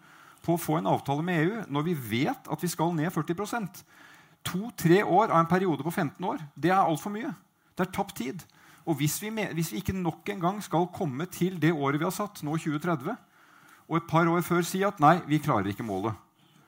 på 0.45 0.55
å 0.55 0.61
få 0.61 0.77
en 0.79 0.87
avtale 0.87 1.25
med 1.25 1.41
EU 1.43 1.65
når 1.73 1.87
vi 1.89 1.97
vet 2.15 2.47
at 2.47 2.63
vi 2.63 2.71
skal 2.71 2.95
ned 2.95 3.11
40% 3.11 3.83
To-tre 4.47 5.01
år 5.03 5.31
av 5.31 5.41
en 5.41 5.49
periode 5.49 5.83
på 5.83 5.91
15 5.91 6.23
år 6.23 6.39
det 6.55 6.71
er 6.71 6.79
altfor 6.79 7.11
mye. 7.13 7.33
Det 7.77 7.85
er 7.85 7.93
tapt 7.93 8.17
tid. 8.17 8.41
Og 8.87 8.97
hvis 8.97 9.19
vi, 9.21 9.29
hvis 9.29 9.71
vi, 9.73 9.81
ikke 9.81 9.95
nok 9.95 10.29
en 10.31 10.41
gang 10.41 10.59
skal 10.63 10.87
komme 10.95 11.27
til 11.29 11.59
det 11.61 11.73
året 11.75 11.99
vi 11.99 12.07
har 12.07 12.15
satt, 12.15 12.41
nå 12.43 12.55
2030, 12.57 13.15
og 13.87 13.97
et 13.97 14.07
par 14.09 14.27
år 14.27 14.41
før 14.43 14.65
si 14.65 14.81
at 14.83 14.99
nei, 15.03 15.17
vi 15.27 15.39
klarer 15.43 15.69
ikke 15.71 15.85
målet, 15.85 16.15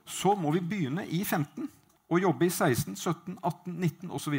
så 0.06 0.36
må 0.36 0.52
vi 0.56 0.64
begynne 0.64 1.06
i 1.08 1.24
15 1.24 1.68
og 2.10 2.22
jobbe 2.22 2.48
i 2.48 2.50
16, 2.50 2.96
17, 2.96 3.38
18, 3.44 3.74
19 3.76 4.14
osv. 4.18 4.38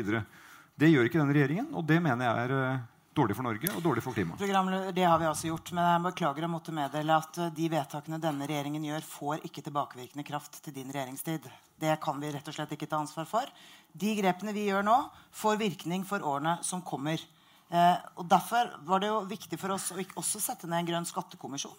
Det 0.81 0.89
gjør 0.91 1.07
ikke 1.07 1.21
denne 1.21 1.37
regjeringen, 1.37 1.69
og 1.77 1.87
det 1.87 2.01
mener 2.03 2.27
jeg 2.27 2.47
er 2.47 2.55
uh, 2.57 2.81
dårlig 3.15 3.37
for 3.37 3.47
Norge 3.47 3.73
og 3.75 3.83
dårlig 3.83 4.03
for 4.05 4.15
klimaet. 4.15 4.95
Det 4.95 5.05
har 5.05 5.19
vi 5.19 5.29
altså 5.29 5.51
gjort, 5.51 5.73
men 5.75 5.87
jeg 5.87 6.05
beklager 6.05 6.47
å 6.47 6.53
måtte 6.53 6.75
meddele 6.75 7.17
at 7.17 7.41
uh, 7.43 7.49
de 7.55 7.67
vedtakene 7.73 8.21
denne 8.23 8.47
regjeringen 8.47 8.87
gjør, 8.87 9.07
får 9.07 9.45
ikke 9.49 9.65
tilbakevirkende 9.67 10.27
kraft 10.27 10.61
til 10.65 10.77
din 10.77 10.93
regjeringstid. 10.95 11.49
Det 11.81 11.97
kan 12.05 12.21
vi 12.23 12.31
rett 12.31 12.49
og 12.49 12.57
slett 12.57 12.77
ikke 12.77 12.89
ta 12.91 13.01
ansvar 13.03 13.27
for. 13.29 13.51
De 13.93 14.15
grepene 14.21 14.55
vi 14.55 14.69
gjør 14.69 14.87
nå, 14.87 14.97
får 15.35 15.61
virkning 15.61 16.07
for 16.07 16.23
årene 16.23 16.59
som 16.67 16.85
kommer. 16.87 17.23
Eh, 17.71 17.97
og 18.19 18.27
Derfor 18.31 18.75
var 18.87 19.03
det 19.03 19.11
jo 19.11 19.23
viktig 19.31 19.59
for 19.59 19.75
oss 19.75 19.91
å 19.95 19.99
også 20.21 20.43
sette 20.43 20.71
ned 20.71 20.83
en 20.83 20.91
grønn 20.93 21.09
skattekommisjon. 21.09 21.79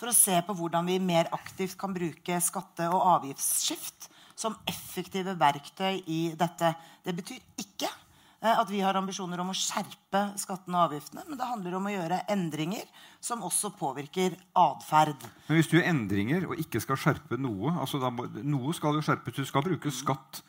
For 0.00 0.10
å 0.10 0.16
se 0.16 0.34
på 0.42 0.54
hvordan 0.58 0.88
vi 0.88 0.98
mer 1.02 1.30
aktivt 1.36 1.76
kan 1.78 1.94
bruke 1.94 2.40
skatte- 2.42 2.90
og 2.90 3.06
avgiftsskift 3.18 4.08
som 4.34 4.56
effektive 4.66 5.36
verktøy 5.38 6.02
i 6.10 6.22
dette. 6.38 6.72
Det 7.04 7.14
betyr 7.14 7.38
ikke 7.62 7.90
eh, 7.90 8.01
at 8.50 8.70
vi 8.70 8.80
har 8.82 8.96
ambisjoner 8.98 9.38
om 9.38 9.52
å 9.52 9.54
skjerpe 9.54 10.22
skattene 10.40 10.78
og 10.80 10.88
avgiftene. 10.88 11.22
Men 11.28 11.38
det 11.38 11.46
handler 11.46 11.76
om 11.78 11.86
å 11.86 11.92
gjøre 11.94 12.22
endringer 12.32 12.88
som 13.22 13.44
også 13.46 13.70
påvirker 13.78 14.34
atferd. 14.58 15.22
Men 15.46 15.60
hvis 15.60 15.70
du 15.70 15.76
gjør 15.78 15.86
endringer 15.92 16.48
og 16.48 16.58
ikke 16.58 16.82
skal 16.82 16.98
skjerpe 16.98 17.38
noe 17.38 17.76
altså 17.78 18.00
da, 18.02 18.10
Noe 18.42 18.74
skal 18.74 18.98
jo 18.98 19.04
skjerpes. 19.06 19.36
Du 19.38 19.46
skal 19.46 19.62
bruke 19.62 19.92
skatt. 19.94 20.42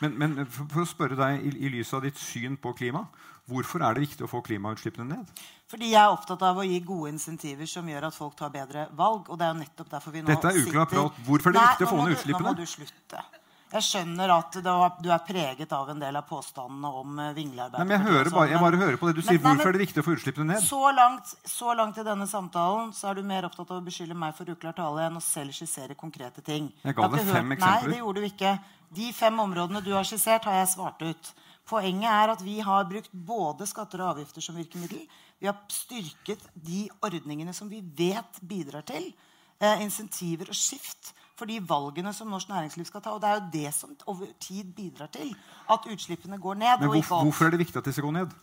Men, 0.00 0.16
men 0.18 0.40
for, 0.48 0.66
for 0.72 0.82
å 0.82 0.88
spørre 0.88 1.18
deg 1.20 1.44
i, 1.44 1.52
i 1.66 1.70
lys 1.76 1.92
av 1.94 2.02
ditt 2.02 2.16
syn 2.18 2.56
på 2.58 2.72
klima, 2.74 3.04
hvorfor 3.46 3.84
er 3.84 3.94
det 3.94 4.06
viktig 4.08 4.24
å 4.26 4.30
få 4.30 4.40
klimautslippene 4.42 5.06
ned? 5.12 5.44
Fordi 5.70 5.92
jeg 5.92 6.00
er 6.00 6.10
opptatt 6.16 6.42
av 6.48 6.58
å 6.58 6.64
gi 6.66 6.80
gode 6.86 7.12
insentiver 7.12 7.68
som 7.68 7.86
gjør 7.88 8.08
at 8.08 8.16
folk 8.16 8.34
tar 8.40 8.50
bedre 8.54 8.88
valg. 8.96 9.28
og 9.28 9.38
det 9.38 9.46
er 9.46 9.52
jo 9.54 9.60
nettopp 9.60 9.92
derfor 9.92 10.16
vi 10.16 10.24
nå 10.24 10.32
Dette 10.32 10.50
er 10.50 10.58
uklar 10.64 10.88
sitter- 10.88 10.92
prat. 10.96 11.24
Hvorfor 11.28 11.52
er 11.52 11.56
det 11.56 11.60
Nei, 11.60 11.70
viktig 11.70 11.86
å 11.86 11.92
få 11.92 12.02
ned 12.02 12.16
utslippene? 12.16 12.44
Nå 12.48 12.56
må 12.56 12.58
du 12.58 12.66
slutte. 12.72 13.22
Jeg 13.74 13.82
skjønner 13.82 14.30
at 14.30 14.54
du 14.54 14.60
du 15.02 15.08
er 15.10 15.22
preget 15.26 15.72
av 15.74 15.88
en 15.90 15.98
del 15.98 16.14
av 16.14 16.22
påstandene 16.28 16.90
om 16.94 17.18
eh, 17.18 17.32
men 17.34 17.90
jeg, 17.90 18.00
hører 18.04 18.30
bare, 18.30 18.48
jeg 18.52 18.60
bare 18.62 18.78
hører 18.78 18.98
på 19.00 19.08
det 19.08 19.14
du 19.16 19.22
Men- 19.22 19.26
sier. 19.26 19.40
nei, 19.40 19.42
men- 19.42 19.56
Hvorfor 19.56 19.68
er 19.68 19.72
det 19.72 19.80
viktig 19.82 20.02
å 20.02 20.06
få 20.06 20.14
utslippene 20.14 20.46
ned? 20.52 20.62
Så 20.62 20.94
langt, 20.94 21.34
så 21.44 21.74
langt 21.74 21.98
i 21.98 22.04
denne 22.06 22.26
samtalen 22.30 22.92
så 22.94 23.10
er 23.10 23.14
du 23.14 23.22
mer 23.22 23.42
opptatt 23.42 23.70
av 23.70 23.82
å 23.82 23.84
beskylde 23.84 24.14
meg 24.14 24.34
for 24.36 24.44
uklar 24.46 24.74
tale 24.76 25.08
enn 25.08 25.16
å 25.18 25.22
selv 25.22 25.50
skissere 25.50 25.96
konkrete 25.96 26.40
ting. 26.44 26.72
Jeg 26.84 26.94
ga 26.94 27.08
deg 27.08 27.20
fem 27.20 27.50
hørt- 27.50 27.58
eksempler. 27.58 27.82
Nei, 27.82 27.90
det 27.90 27.98
gjorde 27.98 28.14
du 28.14 28.28
ikke. 28.30 28.60
De 28.94 29.12
fem 29.12 29.36
områdene 29.40 29.82
du 29.82 29.92
har 29.92 30.04
skissert, 30.04 30.44
har 30.44 30.52
jeg 30.64 30.68
svart 30.76 31.02
ut. 31.02 31.32
Poenget 31.66 32.10
er 32.10 32.30
at 32.30 32.42
vi 32.42 32.60
har 32.60 32.84
brukt 32.84 33.10
både 33.12 33.66
skatter 33.66 34.00
og 34.02 34.16
avgifter 34.16 34.40
som 34.40 34.54
virkemiddel. 34.54 35.08
Vi 35.40 35.46
har 35.46 35.56
styrket 35.68 36.38
de 36.54 36.88
ordningene 37.02 37.52
som 37.52 37.68
vi 37.68 37.80
vet 37.80 38.38
bidrar 38.46 38.84
til 38.86 39.12
eh, 39.60 39.80
insentiver 39.82 40.48
og 40.48 40.54
skift 40.54 41.12
for 41.38 41.50
de 41.50 41.58
valgene 41.68 42.12
som 42.14 42.30
norsk 42.30 42.48
næringsliv 42.48 42.86
skal 42.88 43.02
ta. 43.02 43.14
Og 43.14 43.22
det 43.22 43.30
er 43.30 43.34
jo 43.40 43.46
det 43.52 43.74
som 43.74 43.94
over 44.06 44.26
tid 44.40 44.72
bidrar 44.76 45.10
til 45.12 45.34
at 45.70 45.86
utslippene 45.92 46.38
går 46.38 46.54
ned. 46.54 46.80
Men 46.80 46.88
og 46.88 46.96
ikke 46.96 47.08
hvorfor, 47.08 47.22
hvorfor 47.28 47.46
er 47.46 47.50
det 47.50 47.58
viktig 47.58 47.76
at 47.76 47.84
de 47.84 47.92
skal 47.92 48.08
gå 48.08 48.10
ned? 48.10 48.34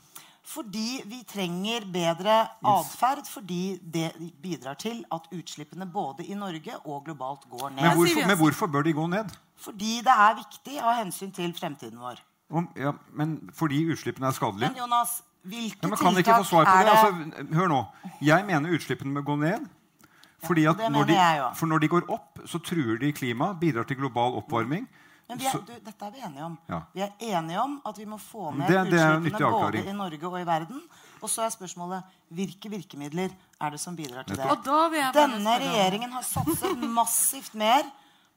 Fordi 0.44 1.02
vi 1.06 1.22
trenger 1.30 1.86
bedre 1.94 2.48
atferd. 2.66 3.28
Fordi 3.30 3.80
det 3.94 4.12
bidrar 4.42 4.74
til 4.74 5.06
at 5.14 5.30
utslippene 5.32 5.86
både 5.86 6.26
i 6.26 6.34
Norge 6.34 6.78
og 6.86 7.04
globalt 7.06 7.48
går 7.50 7.70
ned. 7.70 7.82
Men 7.82 7.96
hvorfor, 7.96 8.28
men 8.28 8.38
hvorfor 8.38 8.68
bør 8.68 8.82
de 8.82 8.94
gå 8.94 9.08
ned? 9.08 9.26
Fordi 9.58 9.98
det 10.02 10.16
er 10.18 10.36
viktig 10.36 10.80
av 10.82 10.96
hensyn 11.04 11.32
til 11.32 11.54
fremtiden 11.54 12.00
vår. 12.02 12.24
Om, 12.52 12.68
ja, 12.76 12.92
men 13.14 13.38
fordi 13.56 13.86
utslippene 13.94 14.28
er 14.28 14.36
skadelige? 14.36 14.72
Men 14.74 14.82
Jonas, 14.82 15.22
hvilke 15.44 15.78
Ja, 15.82 15.88
men 15.88 15.98
kan 15.98 16.16
tiltak 16.16 16.28
ikke 16.28 16.44
få 16.44 16.50
svar 16.50 16.66
på 16.66 16.72
er 16.72 16.84
det? 16.84 16.92
det 16.92 17.38
Altså, 17.38 17.56
hør 17.56 17.68
nå. 17.68 17.86
Jeg 18.22 18.46
mener 18.46 18.76
utslippene 18.76 19.14
må 19.14 19.22
gå 19.22 19.36
ned. 19.36 19.70
Fordi 20.48 20.66
at 20.66 20.78
når 20.92 21.06
de, 21.06 21.16
for 21.56 21.70
når 21.70 21.80
de 21.84 21.88
går 21.88 22.10
opp, 22.10 22.40
så 22.50 22.60
truer 22.60 22.98
de 23.00 23.12
klimaet, 23.14 23.60
bidrar 23.62 23.86
til 23.88 23.98
global 23.98 24.40
oppvarming. 24.42 24.88
Men 25.30 25.40
vi 25.40 25.46
er, 25.48 25.62
du, 25.64 25.72
dette 25.86 26.06
er 26.06 26.12
vi 26.12 26.20
enige 26.28 26.44
om. 26.44 26.58
Ja. 26.68 26.80
Vi 26.94 27.02
er 27.06 27.12
enige 27.38 27.62
om 27.62 27.78
at 27.88 27.98
vi 28.02 28.06
må 28.10 28.18
få 28.20 28.50
ned 28.52 28.68
Det- 28.68 28.92
det 28.92 29.00
utslippene 29.00 29.52
både 29.52 29.84
i 29.88 29.94
Norge 29.96 30.28
og 30.28 30.40
i 30.42 30.44
verden. 30.44 30.82
Og 31.22 31.30
så 31.30 31.46
er 31.46 31.54
spørsmålet 31.54 32.04
hvilke 32.34 32.70
virkemidler 32.70 33.30
er 33.62 33.70
det 33.70 33.80
som 33.80 33.96
bidrar 33.96 34.24
til 34.28 34.36
det. 34.36 34.46
Og 34.50 34.64
da 34.66 34.90
vil 34.90 35.00
jeg 35.00 35.14
Denne 35.14 35.56
regjeringen 35.62 36.12
har 36.12 36.24
satset 36.24 36.78
massivt 36.84 37.54
mer 37.56 37.84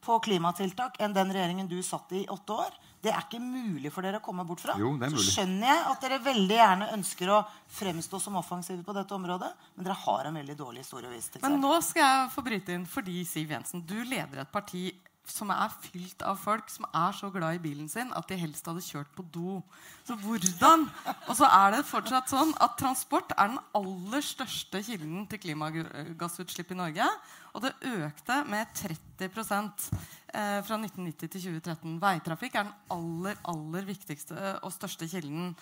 på 0.04 0.20
klimatiltak 0.22 1.00
enn 1.00 1.14
den 1.16 1.32
regjeringen 1.32 1.68
du 1.68 1.80
satt 1.82 2.12
i 2.12 2.22
i 2.22 2.26
åtte 2.28 2.52
år. 2.52 2.70
Det 3.04 3.12
er 3.12 3.20
ikke 3.26 3.40
mulig 3.42 3.90
for 3.92 4.06
dere 4.06 4.16
å 4.16 4.24
komme 4.24 4.46
bort 4.48 4.62
fra. 4.64 4.74
Jo, 4.80 4.94
det 4.96 5.10
er 5.10 5.16
så 5.18 5.34
skjønner 5.36 5.68
jeg 5.68 5.80
at 5.90 6.04
dere 6.06 6.18
veldig 6.24 6.56
gjerne 6.56 6.86
ønsker 6.96 7.32
å 7.34 7.40
fremstå 7.76 8.20
som 8.22 8.38
offensive 8.40 8.80
på 8.86 8.94
dette 8.96 9.12
området, 9.16 9.50
men 9.76 9.84
dere 9.84 9.98
har 10.06 10.30
en 10.30 10.38
veldig 10.40 10.56
dårlig 10.56 10.86
historie 10.86 11.10
å 11.10 11.12
vise 11.12 11.34
til. 11.34 11.42
Men 11.44 11.58
nå 11.60 11.74
skal 11.84 12.04
jeg 12.06 12.30
få 12.32 12.44
bryte 12.46 12.72
inn 12.72 12.86
fordi 12.88 13.20
Siv 13.28 13.52
Jensen, 13.52 13.84
du 13.84 13.98
leder 14.08 14.40
et 14.46 14.52
parti 14.54 14.86
som 15.30 15.50
er 15.54 15.72
fylt 15.86 16.22
av 16.26 16.36
folk 16.40 16.68
som 16.72 16.86
er 16.90 17.14
så 17.16 17.30
glad 17.32 17.56
i 17.56 17.62
bilen 17.62 17.88
sin 17.88 18.12
at 18.16 18.28
de 18.28 18.36
helst 18.38 18.66
hadde 18.68 18.82
kjørt 18.84 19.10
på 19.16 19.24
do. 19.34 19.60
Så 20.04 20.16
hvordan 20.20 20.84
Og 21.28 21.32
så 21.38 21.48
er 21.48 21.74
det 21.74 21.86
fortsatt 21.88 22.28
sånn 22.30 22.52
at 22.62 22.76
transport 22.80 23.32
er 23.36 23.54
den 23.54 23.62
aller 23.78 24.24
største 24.24 24.82
kilden 24.84 25.24
til 25.30 25.40
klimagassutslipp 25.46 26.74
i 26.74 26.78
Norge. 26.78 27.08
Og 27.54 27.64
det 27.64 27.72
økte 27.88 28.40
med 28.50 28.68
30 28.76 29.24
eh, 29.30 30.60
fra 30.66 30.78
1990 30.80 31.28
til 31.28 31.40
2013. 31.40 31.96
Veitrafikk 32.02 32.58
er 32.58 32.68
den 32.68 32.76
aller, 32.92 33.40
aller 33.48 33.88
viktigste 33.88 34.58
og 34.60 34.74
største 34.74 35.08
kilden. 35.08 35.54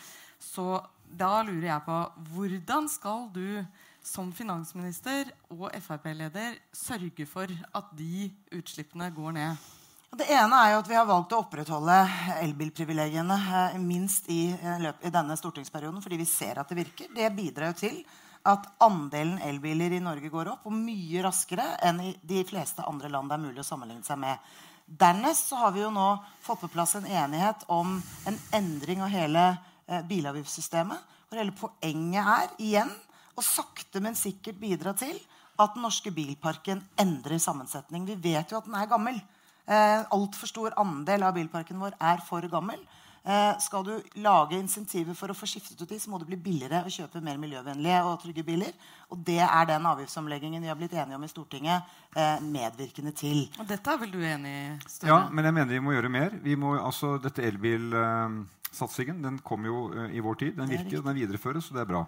Så 0.42 0.80
da 1.06 1.42
lurer 1.46 1.68
jeg 1.68 1.86
på 1.86 1.98
hvordan 2.34 2.88
skal 2.90 3.28
du 3.34 3.62
som 4.02 4.32
finansminister 4.34 5.30
og 5.52 5.68
Frp-leder 5.82 6.58
sørge 6.74 7.26
for 7.28 7.50
at 7.50 7.92
de 7.96 8.28
utslippene 8.54 9.08
går 9.14 9.36
ned? 9.38 9.70
Det 10.12 10.26
ene 10.28 10.58
er 10.60 10.74
jo 10.74 10.80
at 10.82 10.88
vi 10.90 10.96
har 10.98 11.06
valgt 11.08 11.32
å 11.32 11.38
opprettholde 11.40 11.94
elbilprivilegiene 12.42 13.36
eh, 13.72 13.78
minst 13.80 14.26
i, 14.28 14.50
eh, 14.52 14.90
i 14.92 15.12
denne 15.14 15.38
stortingsperioden 15.40 16.02
fordi 16.04 16.18
vi 16.20 16.26
ser 16.28 16.60
at 16.60 16.68
det 16.68 16.82
virker. 16.82 17.08
Det 17.16 17.30
bidrar 17.32 17.70
jo 17.70 17.78
til 17.80 18.02
at 18.44 18.66
andelen 18.84 19.38
elbiler 19.46 19.94
i 19.96 20.02
Norge 20.02 20.28
går 20.28 20.50
opp, 20.52 20.66
og 20.66 20.74
mye 20.74 21.22
raskere 21.24 21.64
enn 21.86 22.02
i 22.04 22.12
de 22.28 22.42
fleste 22.44 22.84
andre 22.84 23.08
land 23.12 23.30
det 23.30 23.38
er 23.38 23.44
mulig 23.46 23.62
å 23.62 23.66
sammenligne 23.70 24.04
seg 24.04 24.20
med. 24.20 24.52
Dernest 24.84 25.54
har 25.56 25.72
vi 25.72 25.80
jo 25.80 25.92
nå 25.94 26.08
fått 26.44 26.60
på 26.66 26.72
plass 26.74 26.96
en 26.98 27.06
enighet 27.08 27.64
om 27.72 27.94
en 28.28 28.38
endring 28.52 29.00
av 29.00 29.12
hele 29.14 29.46
eh, 29.86 30.02
bilavgiftssystemet. 30.10 31.08
Hvor 31.30 31.40
hele 31.40 31.56
poenget 31.56 32.28
er 32.34 32.52
igjen 32.60 32.92
å 33.36 33.44
sakte, 33.44 34.00
men 34.00 34.18
sikkert 34.18 34.60
bidra 34.60 34.94
til 34.98 35.16
at 35.60 35.76
den 35.76 35.84
norske 35.84 36.10
bilparken 36.14 36.82
endrer 37.00 37.40
sammensetning. 37.42 38.06
Vi 38.08 38.16
vet 38.16 38.50
jo 38.52 38.58
at 38.58 38.66
den 38.68 38.76
er 38.78 38.90
gammel. 38.90 39.20
Eh, 39.66 40.02
Altfor 40.10 40.50
stor 40.50 40.74
andel 40.80 41.22
av 41.26 41.36
bilparken 41.36 41.80
vår 41.80 41.96
er 42.00 42.22
for 42.26 42.44
gammel. 42.50 42.80
Eh, 43.22 43.58
skal 43.62 43.84
du 43.86 43.92
lage 44.18 44.56
insentiver 44.58 45.14
for 45.14 45.30
å 45.30 45.36
få 45.38 45.46
skiftet 45.46 45.78
ut 45.78 45.88
de, 45.88 45.98
så 46.02 46.10
må 46.10 46.18
det 46.18 46.26
bli 46.26 46.38
billigere 46.42 46.80
å 46.82 46.90
kjøpe 46.90 47.22
mer 47.22 47.36
miljøvennlige 47.38 48.00
og 48.08 48.16
trygge 48.24 48.42
biler. 48.46 48.72
Og 49.14 49.20
det 49.22 49.38
er 49.44 49.68
den 49.70 49.86
avgiftsomleggingen 49.86 50.64
vi 50.64 50.70
har 50.72 50.78
blitt 50.80 50.96
enige 50.96 51.14
om 51.20 51.22
i 51.22 51.30
Stortinget, 51.30 51.86
eh, 52.16 52.40
medvirkende 52.42 53.14
til. 53.14 53.44
Og 53.60 53.68
dette 53.68 53.86
er 53.92 53.98
vel 54.02 54.10
du 54.10 54.18
enig 54.18 54.50
i? 54.50 54.88
Støre? 54.88 55.12
Ja, 55.12 55.28
men 55.30 55.44
jeg 55.44 55.54
mener 55.54 55.70
vi 55.70 55.84
må 55.84 55.94
gjøre 55.94 56.10
mer. 56.10 56.30
Vi 56.42 56.56
må, 56.56 56.74
altså, 56.80 57.14
dette 57.22 57.46
Elbilsatsingen 57.46 59.22
den 59.22 59.38
kom 59.38 59.70
jo 59.70 59.92
i 60.10 60.18
vår 60.18 60.34
tid. 60.42 60.56
Den 60.56 60.66
er 60.66 60.82
virker, 60.82 60.98
og 60.98 61.04
den 61.12 61.20
videreføres, 61.22 61.70
og 61.70 61.78
det 61.78 61.86
er 61.86 61.92
bra. 61.94 62.06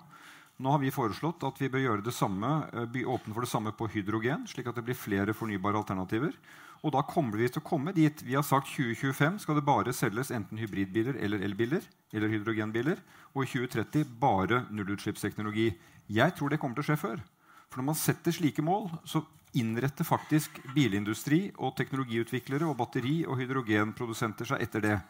Nå 0.62 0.70
har 0.70 0.78
vi 0.78 0.92
foreslått 0.94 1.42
at 1.46 1.58
vi 1.58 1.68
bør 1.70 1.82
gjøre 1.82 2.04
det 2.06 2.14
samme, 2.14 2.50
eh, 2.73 3.00
åpne 3.11 3.34
for 3.34 3.42
det 3.42 3.50
samme 3.50 3.73
på 3.75 3.88
hydrogen, 3.90 4.46
slik 4.46 4.68
at 4.68 4.76
det 4.76 4.84
blir 4.84 4.94
flere 4.94 5.34
fornybare 5.34 5.80
alternativer. 5.82 6.32
Og 6.84 6.92
da 6.92 7.02
kommer 7.02 7.38
vi 7.38 7.49
til 7.49 7.62
å 7.62 7.64
komme 7.64 7.94
dit. 7.94 8.23
Vi 8.23 8.34
har 8.34 8.44
sagt 8.44 8.68
2025 8.68 9.40
skal 9.40 9.56
det 9.56 9.64
bare 9.64 9.92
selges 9.92 10.30
enten 10.30 10.58
hybridbiler 10.58 11.16
eller 11.16 11.40
elbiler. 11.40 11.82
eller 12.12 12.28
hydrogenbiler, 12.28 12.99
Og 13.34 13.42
i 13.42 13.46
2030 13.46 14.04
bare 14.20 14.66
nullutslippsteknologi. 14.70 15.75
Jeg 16.08 16.34
tror 16.37 16.49
det 16.50 16.61
kommer 16.61 16.76
til 16.76 16.84
å 16.84 16.94
skje 16.94 17.00
før. 17.00 17.20
For 17.68 17.80
når 17.80 17.84
man 17.84 17.94
setter 17.94 18.30
slike 18.30 18.62
mål, 18.62 18.90
så 19.04 19.25
innretter 19.54 20.04
faktisk 20.04 20.50
bilindustri 20.75 21.52
og 21.58 21.75
teknologiutviklere 21.76 22.62
og 22.62 22.76
batteri- 22.76 23.26
og 23.26 23.38
hydrogenprodusenter 23.38 24.46
seg 24.46 24.62
etter 24.62 24.80
det. 24.80 25.02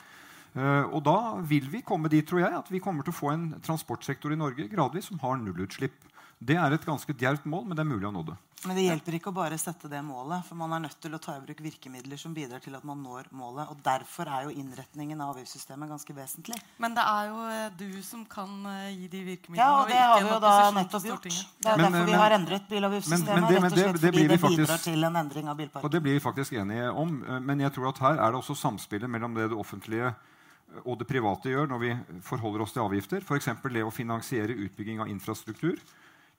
Eh, 0.54 0.84
og 0.94 1.02
da 1.02 1.16
vil 1.42 1.66
vi 1.70 1.82
komme 1.82 2.08
dit, 2.08 2.26
tror 2.26 2.40
jeg, 2.44 2.52
at 2.54 2.68
vi 2.70 2.78
kommer 2.80 3.02
til 3.02 3.12
å 3.14 3.16
få 3.18 3.32
en 3.34 3.46
transportsektor 3.64 4.32
i 4.32 4.38
Norge 4.38 4.68
gradvis 4.70 5.10
som 5.10 5.18
har 5.24 5.36
nullutslipp. 5.42 5.94
Det 6.44 6.56
er 6.58 6.74
et 6.76 6.84
ganske 6.84 7.14
djervt 7.14 7.44
mål, 7.48 7.64
men 7.66 7.76
det 7.78 7.82
er 7.84 7.88
mulig 7.88 8.06
å 8.06 8.12
nå 8.12 8.22
det. 8.26 8.34
Men 8.66 8.76
det 8.78 8.84
hjelper 8.86 9.14
ikke 9.18 9.28
å 9.30 9.34
bare 9.36 9.56
sette 9.60 9.88
det 9.92 10.00
målet. 10.04 10.44
For 10.46 10.56
man 10.56 10.72
er 10.72 10.80
nødt 10.86 10.96
til 11.00 11.12
å 11.14 11.18
ta 11.20 11.34
i 11.36 11.40
bruk 11.44 11.58
virkemidler 11.60 12.16
som 12.20 12.32
bidrar 12.34 12.62
til 12.64 12.74
at 12.78 12.84
man 12.84 13.02
når 13.04 13.26
målet. 13.36 13.68
Og 13.70 13.76
derfor 13.84 14.28
er 14.32 14.46
jo 14.46 14.54
innretningen 14.56 15.20
av 15.20 15.34
avgiftssystemet 15.34 15.88
ganske 15.92 16.16
vesentlig. 16.16 16.56
Men 16.80 16.94
det 16.96 17.04
er 17.04 17.28
jo 17.28 17.38
eh, 17.52 17.66
du 17.76 18.02
som 18.02 18.24
kan 18.24 18.54
eh, 18.70 18.90
gi 18.96 19.08
de 19.12 19.20
virkemidlene. 19.26 19.60
Ja, 19.60 19.82
og 19.82 19.88
det 19.92 20.00
har 20.00 20.20
vi 20.22 20.30
jo 20.32 20.40
da 20.40 20.54
nettopp 20.78 21.08
gjort. 21.10 21.28
Det 21.28 21.70
er 21.70 21.76
Men, 21.76 21.84
derfor 21.92 22.04
vi 22.08 22.12
men- 22.12 22.20
har 22.24 22.36
endret 22.38 22.60
men- 22.64 22.70
bilavgiftssystemet. 22.72 23.34
men 23.34 23.48
det- 23.52 23.62
rett 23.62 23.64
og 23.64 23.78
slett 23.78 23.92
det 23.92 24.00
fordi 24.00 24.12
blir 24.16 24.28
det 24.28 24.40
vi 24.40 24.48
bidrar 24.48 24.66
faktisk- 24.66 24.84
til 24.84 25.04
en 25.04 25.16
endring 25.16 25.48
av 25.48 25.50
Og 25.52 25.58
bilparken. 25.60 25.90
det 25.90 26.02
blir 26.02 26.14
vi 26.14 26.20
faktisk 26.20 26.52
enige 26.52 26.92
om. 26.94 27.24
Men 27.44 27.58
jeg 27.60 27.72
tror 27.74 27.88
at 27.88 27.98
her 27.98 28.14
er 28.18 28.30
det 28.32 28.40
også 28.40 28.56
samspillet 28.56 29.10
mellom 29.10 29.34
det 29.34 29.50
det 29.50 29.58
offentlige 29.58 30.14
og 30.82 30.98
det 30.98 31.06
private 31.08 31.52
gjør 31.52 31.68
når 31.70 31.82
vi 31.82 31.92
forholder 32.26 32.64
oss 32.64 32.74
til 32.74 32.84
avgifter. 32.84 33.22
F.eks. 33.22 33.50
det 33.62 33.84
å 33.84 33.94
finansiere 33.94 34.56
utbygging 34.66 35.02
av 35.04 35.10
infrastruktur 35.12 35.78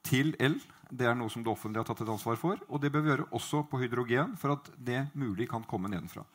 til 0.05 0.35
el. 0.43 0.57
Det 0.91 1.07
er 1.09 1.15
noe 1.17 1.31
som 1.33 1.43
det 1.43 1.51
offentlige 1.51 1.81
har 1.83 1.89
tatt 1.89 2.03
et 2.05 2.13
ansvar 2.13 2.39
for. 2.39 2.61
Og 2.69 2.81
det 2.81 2.91
bør 2.93 3.05
vi 3.05 3.13
gjøre 3.13 3.29
også 3.35 3.63
på 3.69 3.81
hydrogen, 3.81 4.35
for 4.39 4.55
at 4.57 4.69
det 4.77 5.07
mulig 5.17 5.49
kan 5.51 5.65
komme 5.67 5.89
nedenfra. 5.91 6.25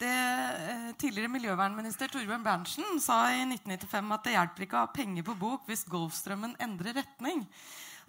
Det, 0.00 0.08
eh, 0.08 0.92
tidligere 0.96 1.28
miljøvernminister 1.28 2.08
Torbjørn 2.08 2.44
Berntsen 2.44 3.00
sa 3.04 3.26
i 3.34 3.42
1995 3.44 4.14
at 4.14 4.24
det 4.24 4.32
hjelper 4.32 4.64
ikke 4.64 4.78
å 4.78 4.86
ha 4.86 4.92
penger 4.94 5.26
på 5.26 5.34
bok 5.36 5.66
hvis 5.68 5.84
Golfstrømmen 5.84 6.54
endrer 6.62 6.96
retning. 7.02 7.44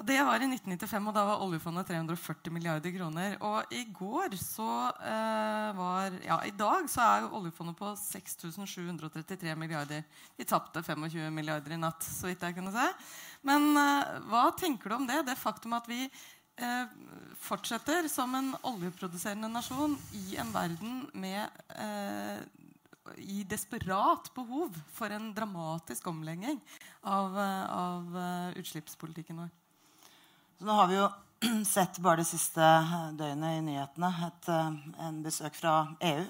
Og 0.01 0.07
det 0.09 0.17
var 0.25 0.41
i 0.41 0.47
1995, 0.49 1.07
og 1.11 1.13
da 1.13 1.23
var 1.27 1.41
oljefondet 1.45 1.91
340 1.91 2.49
milliarder 2.55 2.93
kroner. 2.95 3.35
Og 3.45 3.73
i 3.77 3.83
går 3.93 4.33
så 4.41 4.69
eh, 4.97 5.67
var 5.77 6.15
Ja, 6.25 6.39
i 6.41 6.53
dag 6.57 6.87
så 6.89 7.03
er 7.05 7.27
oljefondet 7.29 7.77
på 7.77 7.91
6733 8.01 9.53
milliarder. 9.61 10.01
Vi 10.39 10.47
tapte 10.49 10.81
25 10.81 11.29
milliarder 11.29 11.75
i 11.75 11.77
natt, 11.77 12.01
så 12.01 12.31
vidt 12.31 12.41
jeg 12.41 12.57
kunne 12.57 12.73
se. 12.73 12.87
Men 13.45 13.69
eh, 13.77 14.17
hva 14.31 14.47
tenker 14.57 14.89
du 14.89 14.97
om 14.97 15.05
det? 15.05 15.21
Det 15.29 15.37
faktum 15.37 15.77
at 15.77 15.85
vi 15.85 16.01
eh, 16.09 16.97
fortsetter 17.45 18.09
som 18.09 18.33
en 18.41 18.55
oljeproduserende 18.73 19.53
nasjon 19.53 19.93
i 20.17 20.33
en 20.41 20.49
verden 20.49 21.05
med 21.13 21.45
eh, 21.77 22.41
i 23.21 23.45
desperat 23.45 24.33
behov 24.33 24.81
for 24.97 25.13
en 25.13 25.29
dramatisk 25.37 26.09
omlegging 26.09 26.57
av, 27.05 27.37
av 27.37 28.21
utslippspolitikken 28.57 29.45
vår. 29.45 29.57
Så 30.61 30.67
nå 30.69 30.75
har 30.77 30.89
vi 30.91 30.93
jo 30.93 31.05
sett 31.65 31.95
bare 32.05 32.21
det 32.21 32.27
siste 32.29 32.61
døgnet 33.17 33.55
i 33.57 33.61
nyhetene 33.65 34.09
et, 34.27 34.49
en 35.01 35.15
besøk 35.25 35.55
fra 35.57 35.71
EU 36.05 36.27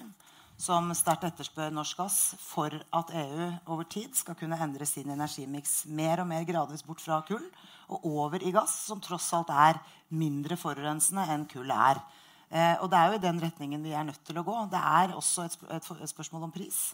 som 0.56 0.88
sterkt 0.96 1.26
etterspør 1.28 1.74
norsk 1.76 2.00
gass 2.00 2.16
for 2.40 2.72
at 2.72 3.12
EU 3.12 3.50
over 3.74 3.84
tid 3.92 4.16
skal 4.16 4.38
kunne 4.40 4.56
endre 4.56 4.88
sin 4.88 5.12
energimiks 5.12 5.82
mer 5.84 6.22
og 6.24 6.30
mer 6.30 6.48
gradvis 6.48 6.80
bort 6.86 7.04
fra 7.04 7.20
kull 7.28 7.44
og 7.92 8.08
over 8.08 8.40
i 8.40 8.54
gass, 8.56 8.78
som 8.86 9.04
tross 9.04 9.28
alt 9.36 9.52
er 9.52 9.82
mindre 10.16 10.56
forurensende 10.56 11.28
enn 11.28 11.44
kull 11.52 11.68
er. 11.68 12.00
Eh, 12.48 12.80
og 12.80 12.88
det 12.88 13.02
er 13.02 13.12
jo 13.12 13.20
i 13.20 13.24
den 13.28 13.44
retningen 13.44 13.84
vi 13.84 13.92
er 13.92 14.08
nødt 14.08 14.24
til 14.24 14.40
å 14.40 14.46
gå. 14.48 14.56
Det 14.72 14.80
er 14.80 15.12
også 15.12 15.44
et, 15.44 15.60
et, 15.76 15.92
et 15.92 16.16
spørsmål 16.16 16.48
om 16.48 16.56
pris. 16.56 16.86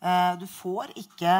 Eh, 0.00 0.34
du 0.40 0.46
får 0.48 0.94
ikke 0.96 1.32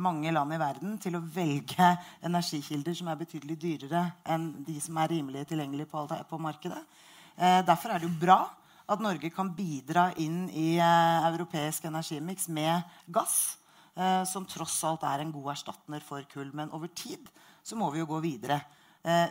mange 0.00 0.30
land 0.32 0.54
i 0.56 0.60
verden 0.60 0.94
til 1.00 1.18
å 1.18 1.24
velge 1.34 1.88
energikilder 2.24 2.96
som 2.96 3.10
er 3.12 3.18
betydelig 3.20 3.58
dyrere 3.60 4.06
enn 4.32 4.54
de 4.64 4.78
som 4.80 4.96
er 5.02 5.12
rimelig 5.12 5.44
tilgjengelige 5.50 5.90
på, 5.90 6.06
på 6.30 6.38
markedet. 6.40 6.80
Eh, 7.36 7.60
derfor 7.68 7.92
er 7.92 8.00
det 8.00 8.08
jo 8.08 8.20
bra 8.22 8.38
at 8.88 9.02
Norge 9.04 9.28
kan 9.34 9.50
bidra 9.52 10.06
inn 10.22 10.46
i 10.48 10.78
eh, 10.80 11.28
europeisk 11.28 11.90
energimiks 11.90 12.48
med 12.48 12.80
gass, 13.06 13.58
som 14.28 14.44
tross 14.44 14.74
alt 14.84 15.06
er 15.08 15.22
en 15.22 15.30
god 15.32 15.54
erstatner 15.54 16.02
for 16.04 16.20
kull. 16.28 16.50
Men 16.52 16.68
over 16.76 16.90
tid 16.92 17.30
så 17.64 17.78
må 17.80 17.86
vi 17.94 18.02
jo 18.02 18.08
gå 18.10 18.18
videre. 18.20 18.58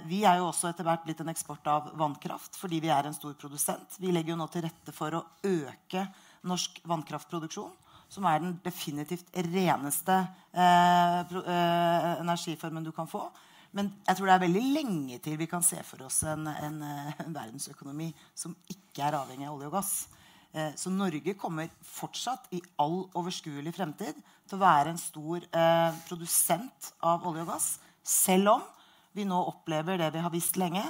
Vi 0.10 0.24
er 0.26 0.40
jo 0.40 0.48
også 0.48 0.72
etter 0.72 0.88
hvert 0.88 1.04
blitt 1.06 1.22
en 1.22 1.30
eksport 1.30 1.70
av 1.70 1.92
vannkraft 1.94 2.58
fordi 2.58 2.80
vi 2.82 2.90
er 2.90 3.06
en 3.06 3.14
stor 3.14 3.36
produsent. 3.38 4.00
Vi 4.02 4.10
legger 4.10 4.34
jo 4.34 4.40
nå 4.40 4.48
til 4.50 4.66
rette 4.66 4.96
for 4.96 5.20
å 5.20 5.22
øke 5.46 6.08
norsk 6.50 6.82
vannkraftproduksjon, 6.90 7.78
som 8.10 8.26
er 8.30 8.42
den 8.42 8.56
definitivt 8.64 9.30
reneste 9.34 10.18
eh, 10.54 11.20
eh, 11.22 12.12
energiformen 12.22 12.86
du 12.86 12.92
kan 12.96 13.10
få. 13.10 13.28
Men 13.76 13.92
jeg 14.08 14.18
tror 14.18 14.30
det 14.30 14.36
er 14.36 14.46
veldig 14.46 14.66
lenge 14.72 15.18
til 15.24 15.40
vi 15.40 15.50
kan 15.52 15.64
se 15.66 15.82
for 15.84 16.06
oss 16.08 16.22
en, 16.24 16.48
en, 16.48 16.78
en 17.26 17.36
verdensøkonomi 17.36 18.12
som 18.38 18.56
ikke 18.72 19.04
er 19.04 19.18
avhengig 19.20 19.50
av 19.50 19.58
olje 19.58 19.72
og 19.72 19.76
gass. 19.76 19.96
Eh, 20.56 20.72
så 20.80 20.92
Norge 20.94 21.36
kommer 21.36 21.68
fortsatt 21.84 22.48
i 22.56 22.62
all 22.80 23.02
overskuelig 23.18 23.74
fremtid 23.76 24.16
til 24.48 24.56
å 24.56 24.62
være 24.62 24.94
en 24.94 25.02
stor 25.02 25.44
eh, 25.44 25.98
produsent 26.08 26.94
av 27.04 27.26
olje 27.28 27.44
og 27.44 27.52
gass, 27.52 27.68
selv 28.06 28.54
om 28.54 28.64
vi 29.16 29.26
nå 29.28 29.36
opplever 29.50 30.00
det 30.00 30.14
vi 30.16 30.24
har 30.24 30.32
visst 30.32 30.60
lenge. 30.60 30.84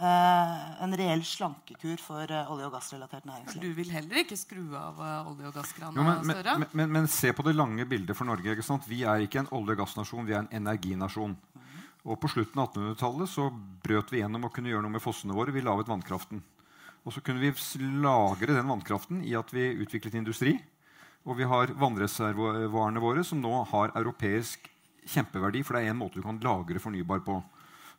Eh, 0.00 0.82
en 0.82 0.96
reell 0.96 1.20
slankekur 1.28 1.98
for 2.00 2.24
eh, 2.24 2.48
olje- 2.48 2.64
og 2.70 2.72
gassrelatert 2.72 3.26
næringsliv. 3.28 3.60
Du 3.60 3.74
vil 3.76 3.90
heller 3.92 4.22
ikke 4.22 4.38
skru 4.38 4.62
av 4.72 4.96
eh, 4.96 5.28
olje- 5.28 5.50
og 5.50 5.58
gasskrana? 5.58 6.04
Men, 6.06 6.30
men, 6.30 6.64
men, 6.72 6.94
men, 6.94 7.08
se 7.12 7.34
på 7.36 7.44
det 7.44 7.52
lange 7.52 7.84
bildet 7.84 8.16
for 8.16 8.24
Norge. 8.24 8.54
Vi 8.88 9.02
er 9.04 9.26
ikke 9.26 9.42
en 9.42 9.50
olje- 9.52 9.76
og 9.76 9.82
gassnasjon, 9.82 10.24
vi 10.24 10.32
er 10.38 10.46
en 10.46 10.54
energinasjon. 10.62 11.36
Og 12.08 12.16
På 12.16 12.30
slutten 12.32 12.62
av 12.62 12.70
1800-tallet 12.70 13.28
så 13.28 13.50
brøt 13.84 14.08
vi 14.08 14.22
gjennom 14.22 14.48
å 14.48 14.52
kunne 14.54 14.72
gjøre 14.72 14.86
noe 14.86 14.96
med 14.96 15.04
fossene 15.04 15.36
våre. 15.36 15.52
Vi 15.52 15.66
laget 15.66 15.92
vannkraften. 15.92 16.40
Og 17.04 17.12
så 17.12 17.20
kunne 17.20 17.44
vi 17.44 17.52
lagre 18.00 18.56
den 18.56 18.72
vannkraften 18.72 19.20
i 19.20 19.36
at 19.36 19.52
vi 19.52 19.68
utviklet 19.84 20.16
industri. 20.16 20.56
Og 21.28 21.36
vi 21.36 21.44
har 21.44 21.76
vannreservoarene 21.76 23.04
våre 23.04 23.20
som 23.20 23.44
nå 23.44 23.52
har 23.68 23.92
europeisk 24.00 24.64
kjempeverdi, 25.04 25.60
for 25.60 25.76
det 25.76 25.84
er 25.84 25.92
en 25.92 26.00
måte 26.00 26.16
du 26.16 26.24
kan 26.24 26.40
lagre 26.40 26.80
fornybar 26.80 27.20
på. 27.26 27.42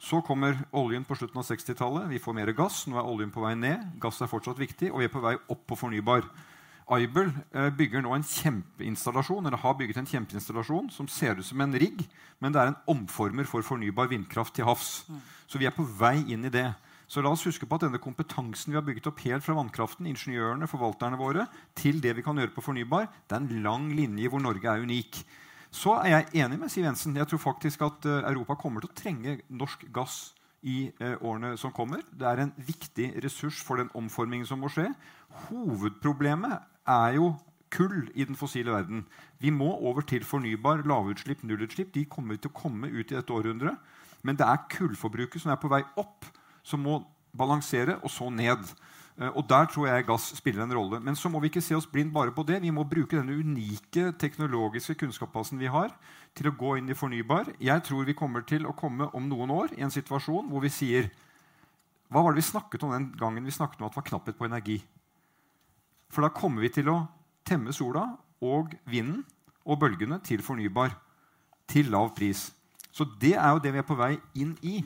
Så 0.01 0.17
kommer 0.25 0.57
oljen 0.73 1.03
på 1.05 1.15
slutten 1.15 1.37
av 1.37 1.45
60-tallet. 1.45 2.07
Vi 2.09 2.19
får 2.19 2.33
mer 2.33 2.49
gass. 2.57 2.87
Nå 2.89 2.97
er 2.97 3.05
oljen 3.05 3.29
på 3.33 3.43
vei 3.43 3.53
ned. 3.53 3.83
Gass 4.01 4.17
er 4.23 4.31
fortsatt 4.31 4.57
viktig, 4.57 4.89
og 4.89 5.03
vi 5.03 5.05
er 5.05 5.13
på 5.13 5.21
vei 5.21 5.35
opp 5.53 5.61
på 5.69 5.77
fornybar. 5.77 6.25
Aibel 6.91 7.29
eh, 7.53 7.69
bygger 7.77 8.01
nå 8.03 8.15
en 8.15 8.25
kjempeinstallasjon 8.25 9.45
eller 9.45 9.61
har 9.61 9.75
bygget 9.79 10.01
en 10.01 10.09
kjempeinstallasjon 10.09 10.89
som 10.91 11.07
ser 11.07 11.37
ut 11.37 11.45
som 11.45 11.61
en 11.63 11.77
rigg, 11.77 12.01
men 12.41 12.51
det 12.51 12.59
er 12.59 12.71
en 12.71 12.79
omformer 12.91 13.47
for 13.47 13.63
fornybar 13.63 14.09
vindkraft 14.11 14.57
til 14.57 14.65
havs. 14.67 15.03
Så 15.47 15.61
vi 15.61 15.69
er 15.69 15.75
på 15.75 15.85
vei 15.85 16.17
inn 16.33 16.49
i 16.49 16.51
det. 16.51 16.67
Så 17.11 17.21
la 17.21 17.31
oss 17.35 17.45
huske 17.45 17.67
på 17.67 17.77
at 17.77 17.85
denne 17.85 18.01
kompetansen 18.01 18.71
vi 18.71 18.79
har 18.79 18.85
bygget 18.87 19.07
opp 19.11 19.21
helt 19.25 19.45
fra 19.45 19.55
vannkraften, 19.57 20.09
ingeniørene, 20.09 20.67
forvalterne 20.71 21.19
våre, 21.19 21.45
til 21.77 22.01
det 22.03 22.15
vi 22.17 22.25
kan 22.25 22.39
gjøre 22.39 22.55
på 22.55 22.63
fornybar, 22.63 23.09
det 23.27 23.37
er 23.37 23.43
en 23.43 23.63
lang 23.65 23.89
linje 23.95 24.31
hvor 24.31 24.43
Norge 24.43 24.65
er 24.71 24.83
unik. 24.83 25.21
Så 25.71 25.95
er 26.03 26.09
jeg 26.11 26.43
enig 26.43 26.59
med 26.59 26.69
Siv 26.69 26.83
Jensen. 26.83 27.15
Jeg 27.15 27.29
tror 27.31 27.39
faktisk 27.39 27.81
at 27.87 28.05
uh, 28.05 28.17
Europa 28.27 28.57
kommer 28.59 28.83
til 28.83 28.91
å 28.91 28.97
trenge 28.97 29.37
norsk 29.47 29.85
gass 29.95 30.33
i 30.67 30.89
uh, 30.99 31.15
årene 31.23 31.53
som 31.57 31.71
kommer. 31.71 32.03
Det 32.11 32.27
er 32.27 32.43
en 32.43 32.51
viktig 32.57 33.07
ressurs 33.23 33.61
for 33.63 33.79
den 33.79 33.91
omformingen 33.95 34.47
som 34.47 34.59
må 34.59 34.71
skje. 34.71 34.89
Hovedproblemet 35.47 36.59
er 36.91 37.15
jo 37.15 37.31
kull 37.71 38.09
i 38.19 38.27
den 38.27 38.35
fossile 38.35 38.75
verden. 38.75 39.05
Vi 39.39 39.49
må 39.49 39.69
over 39.79 40.03
til 40.03 40.27
fornybar, 40.27 40.83
lavutslipp, 40.83 41.45
nullutslipp. 41.47 41.93
De 41.95 42.03
kommer 42.03 42.35
til 42.35 42.51
å 42.51 42.59
komme 42.59 42.91
ut 42.91 43.07
i 43.07 43.15
dette 43.15 43.31
århundret. 43.31 43.79
Men 44.27 44.37
det 44.37 44.45
er 44.45 44.65
kullforbruket 44.75 45.41
som 45.41 45.53
er 45.53 45.61
på 45.61 45.71
vei 45.71 45.81
opp, 45.95 46.27
som 46.67 46.83
må 46.83 46.99
balansere, 47.31 47.95
og 48.03 48.11
så 48.11 48.27
ned. 48.29 48.67
Eh, 49.21 49.29
og 49.37 49.45
Der 49.49 49.65
tror 49.69 49.87
jeg 49.87 50.05
gass 50.05 50.31
spiller 50.37 50.63
en 50.63 50.73
rolle. 50.73 50.99
Men 50.99 51.15
så 51.15 51.29
må 51.29 51.39
vi 51.39 51.51
ikke 51.51 51.61
se 51.61 51.75
oss 51.75 51.87
blind 51.87 52.11
bare 52.13 52.31
på 52.31 52.43
det. 52.43 52.61
Vi 52.61 52.73
må 52.73 52.83
bruke 52.83 53.17
denne 53.17 53.37
unike 53.37 54.11
teknologiske 54.17 54.95
kunnskapsbasen 54.95 55.59
vi 55.59 55.69
har, 55.69 55.93
til 56.35 56.49
å 56.49 56.55
gå 56.57 56.77
inn 56.79 56.89
i 56.89 56.97
fornybar. 56.97 57.53
Jeg 57.61 57.83
tror 57.83 58.05
vi 58.05 58.17
kommer 58.17 58.41
til 58.41 58.65
å 58.65 58.73
komme 58.73 59.09
om 59.13 59.27
noen 59.29 59.51
år 59.51 59.75
i 59.77 59.83
en 59.85 59.93
situasjon 59.93 60.49
hvor 60.49 60.61
vi 60.61 60.69
sier 60.69 61.11
Hva 62.11 62.23
var 62.23 62.33
det 62.33 62.41
vi 62.41 62.49
snakket 62.49 62.83
om 62.83 62.91
den 62.91 63.11
gangen 63.15 63.45
vi 63.45 63.51
snakket 63.51 63.79
om 63.79 63.85
at 63.87 63.93
det 63.93 64.01
var 64.01 64.09
knapphet 64.09 64.37
på 64.37 64.45
energi? 64.45 64.81
For 66.11 66.25
da 66.25 66.29
kommer 66.35 66.61
vi 66.61 66.69
til 66.69 66.89
å 66.91 67.05
temme 67.47 67.71
sola 67.71 68.17
og 68.41 68.73
vinden 68.83 69.23
og 69.63 69.79
bølgene 69.79 70.17
til 70.19 70.41
fornybar. 70.43 70.97
Til 71.71 71.87
lav 71.87 72.09
pris. 72.15 72.49
Så 72.91 73.05
det 73.21 73.37
er 73.37 73.53
jo 73.53 73.61
det 73.63 73.71
vi 73.71 73.79
er 73.79 73.87
på 73.87 73.95
vei 73.95 74.17
inn 74.35 74.57
i. 74.61 74.81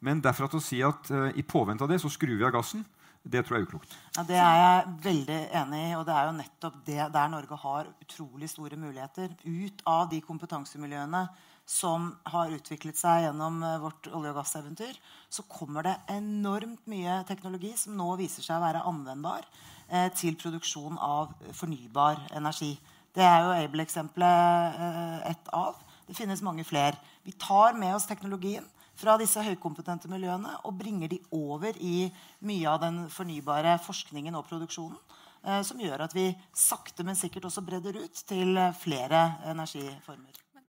Men 0.00 0.22
derfra 0.24 0.48
til 0.48 0.62
å 0.62 0.64
si 0.64 0.80
at 0.80 1.10
uh, 1.12 1.28
i 1.36 1.44
påvente 1.44 1.84
av 1.84 1.90
det 1.90 2.00
så 2.00 2.08
skrur 2.08 2.38
vi 2.38 2.46
av 2.46 2.54
gassen, 2.54 2.86
det 3.22 3.44
tror 3.46 3.56
jeg 3.56 3.62
er 3.62 3.68
uklokt. 3.68 3.94
Ja, 4.16 4.22
Det 4.26 4.36
er 4.36 4.56
jeg 4.58 4.92
veldig 5.04 5.38
enig 5.60 5.80
i. 5.86 5.94
Og 5.94 6.04
det 6.06 6.14
er 6.16 6.26
jo 6.26 6.36
nettopp 6.40 6.78
det 6.86 7.06
der 7.14 7.28
Norge 7.30 7.56
har 7.56 7.90
utrolig 8.02 8.50
store 8.50 8.76
muligheter. 8.76 9.30
Ut 9.46 9.82
av 9.86 10.08
de 10.10 10.20
kompetansemiljøene 10.20 11.28
som 11.68 12.08
har 12.26 12.50
utviklet 12.50 12.98
seg 12.98 13.28
gjennom 13.28 13.62
eh, 13.62 13.78
vårt 13.78 14.08
olje- 14.10 14.32
og 14.32 14.40
gasseventyr, 14.40 14.98
så 15.30 15.44
kommer 15.46 15.86
det 15.86 15.94
enormt 16.10 16.82
mye 16.90 17.20
teknologi 17.28 17.70
som 17.78 17.94
nå 17.96 18.16
viser 18.18 18.42
seg 18.42 18.58
å 18.58 18.64
være 18.64 18.82
anvendbar 18.90 19.46
eh, 19.88 20.10
til 20.18 20.34
produksjon 20.40 20.98
av 20.98 21.30
fornybar 21.54 22.18
energi. 22.34 22.74
Det 23.14 23.22
er 23.22 23.46
jo 23.46 23.54
Able-eksempelet 23.54 24.82
eh, 24.82 25.30
ett 25.30 25.54
av. 25.54 25.78
Det 26.08 26.18
finnes 26.18 26.42
mange 26.42 26.66
flere. 26.66 26.98
Vi 27.22 27.38
tar 27.38 27.78
med 27.78 27.94
oss 27.94 28.10
teknologien 28.10 28.66
fra 29.02 29.16
disse 29.20 29.42
høykompetente 29.42 30.10
miljøene 30.10 30.54
og 30.68 30.76
bringer 30.78 31.10
de 31.10 31.18
over 31.34 31.76
i 31.82 32.06
mye 32.46 32.70
av 32.70 32.82
den 32.84 33.02
fornybare 33.12 33.76
forskningen 33.82 34.38
og 34.38 34.46
produksjonen. 34.50 34.98
Eh, 35.42 35.62
som 35.66 35.80
gjør 35.82 36.06
at 36.06 36.14
vi 36.14 36.28
sakte, 36.54 37.02
men 37.06 37.18
sikkert 37.18 37.50
også 37.50 37.66
bredder 37.66 37.98
ut 38.04 38.24
til 38.28 38.58
flere 38.78 39.24
energiformer. 39.50 40.41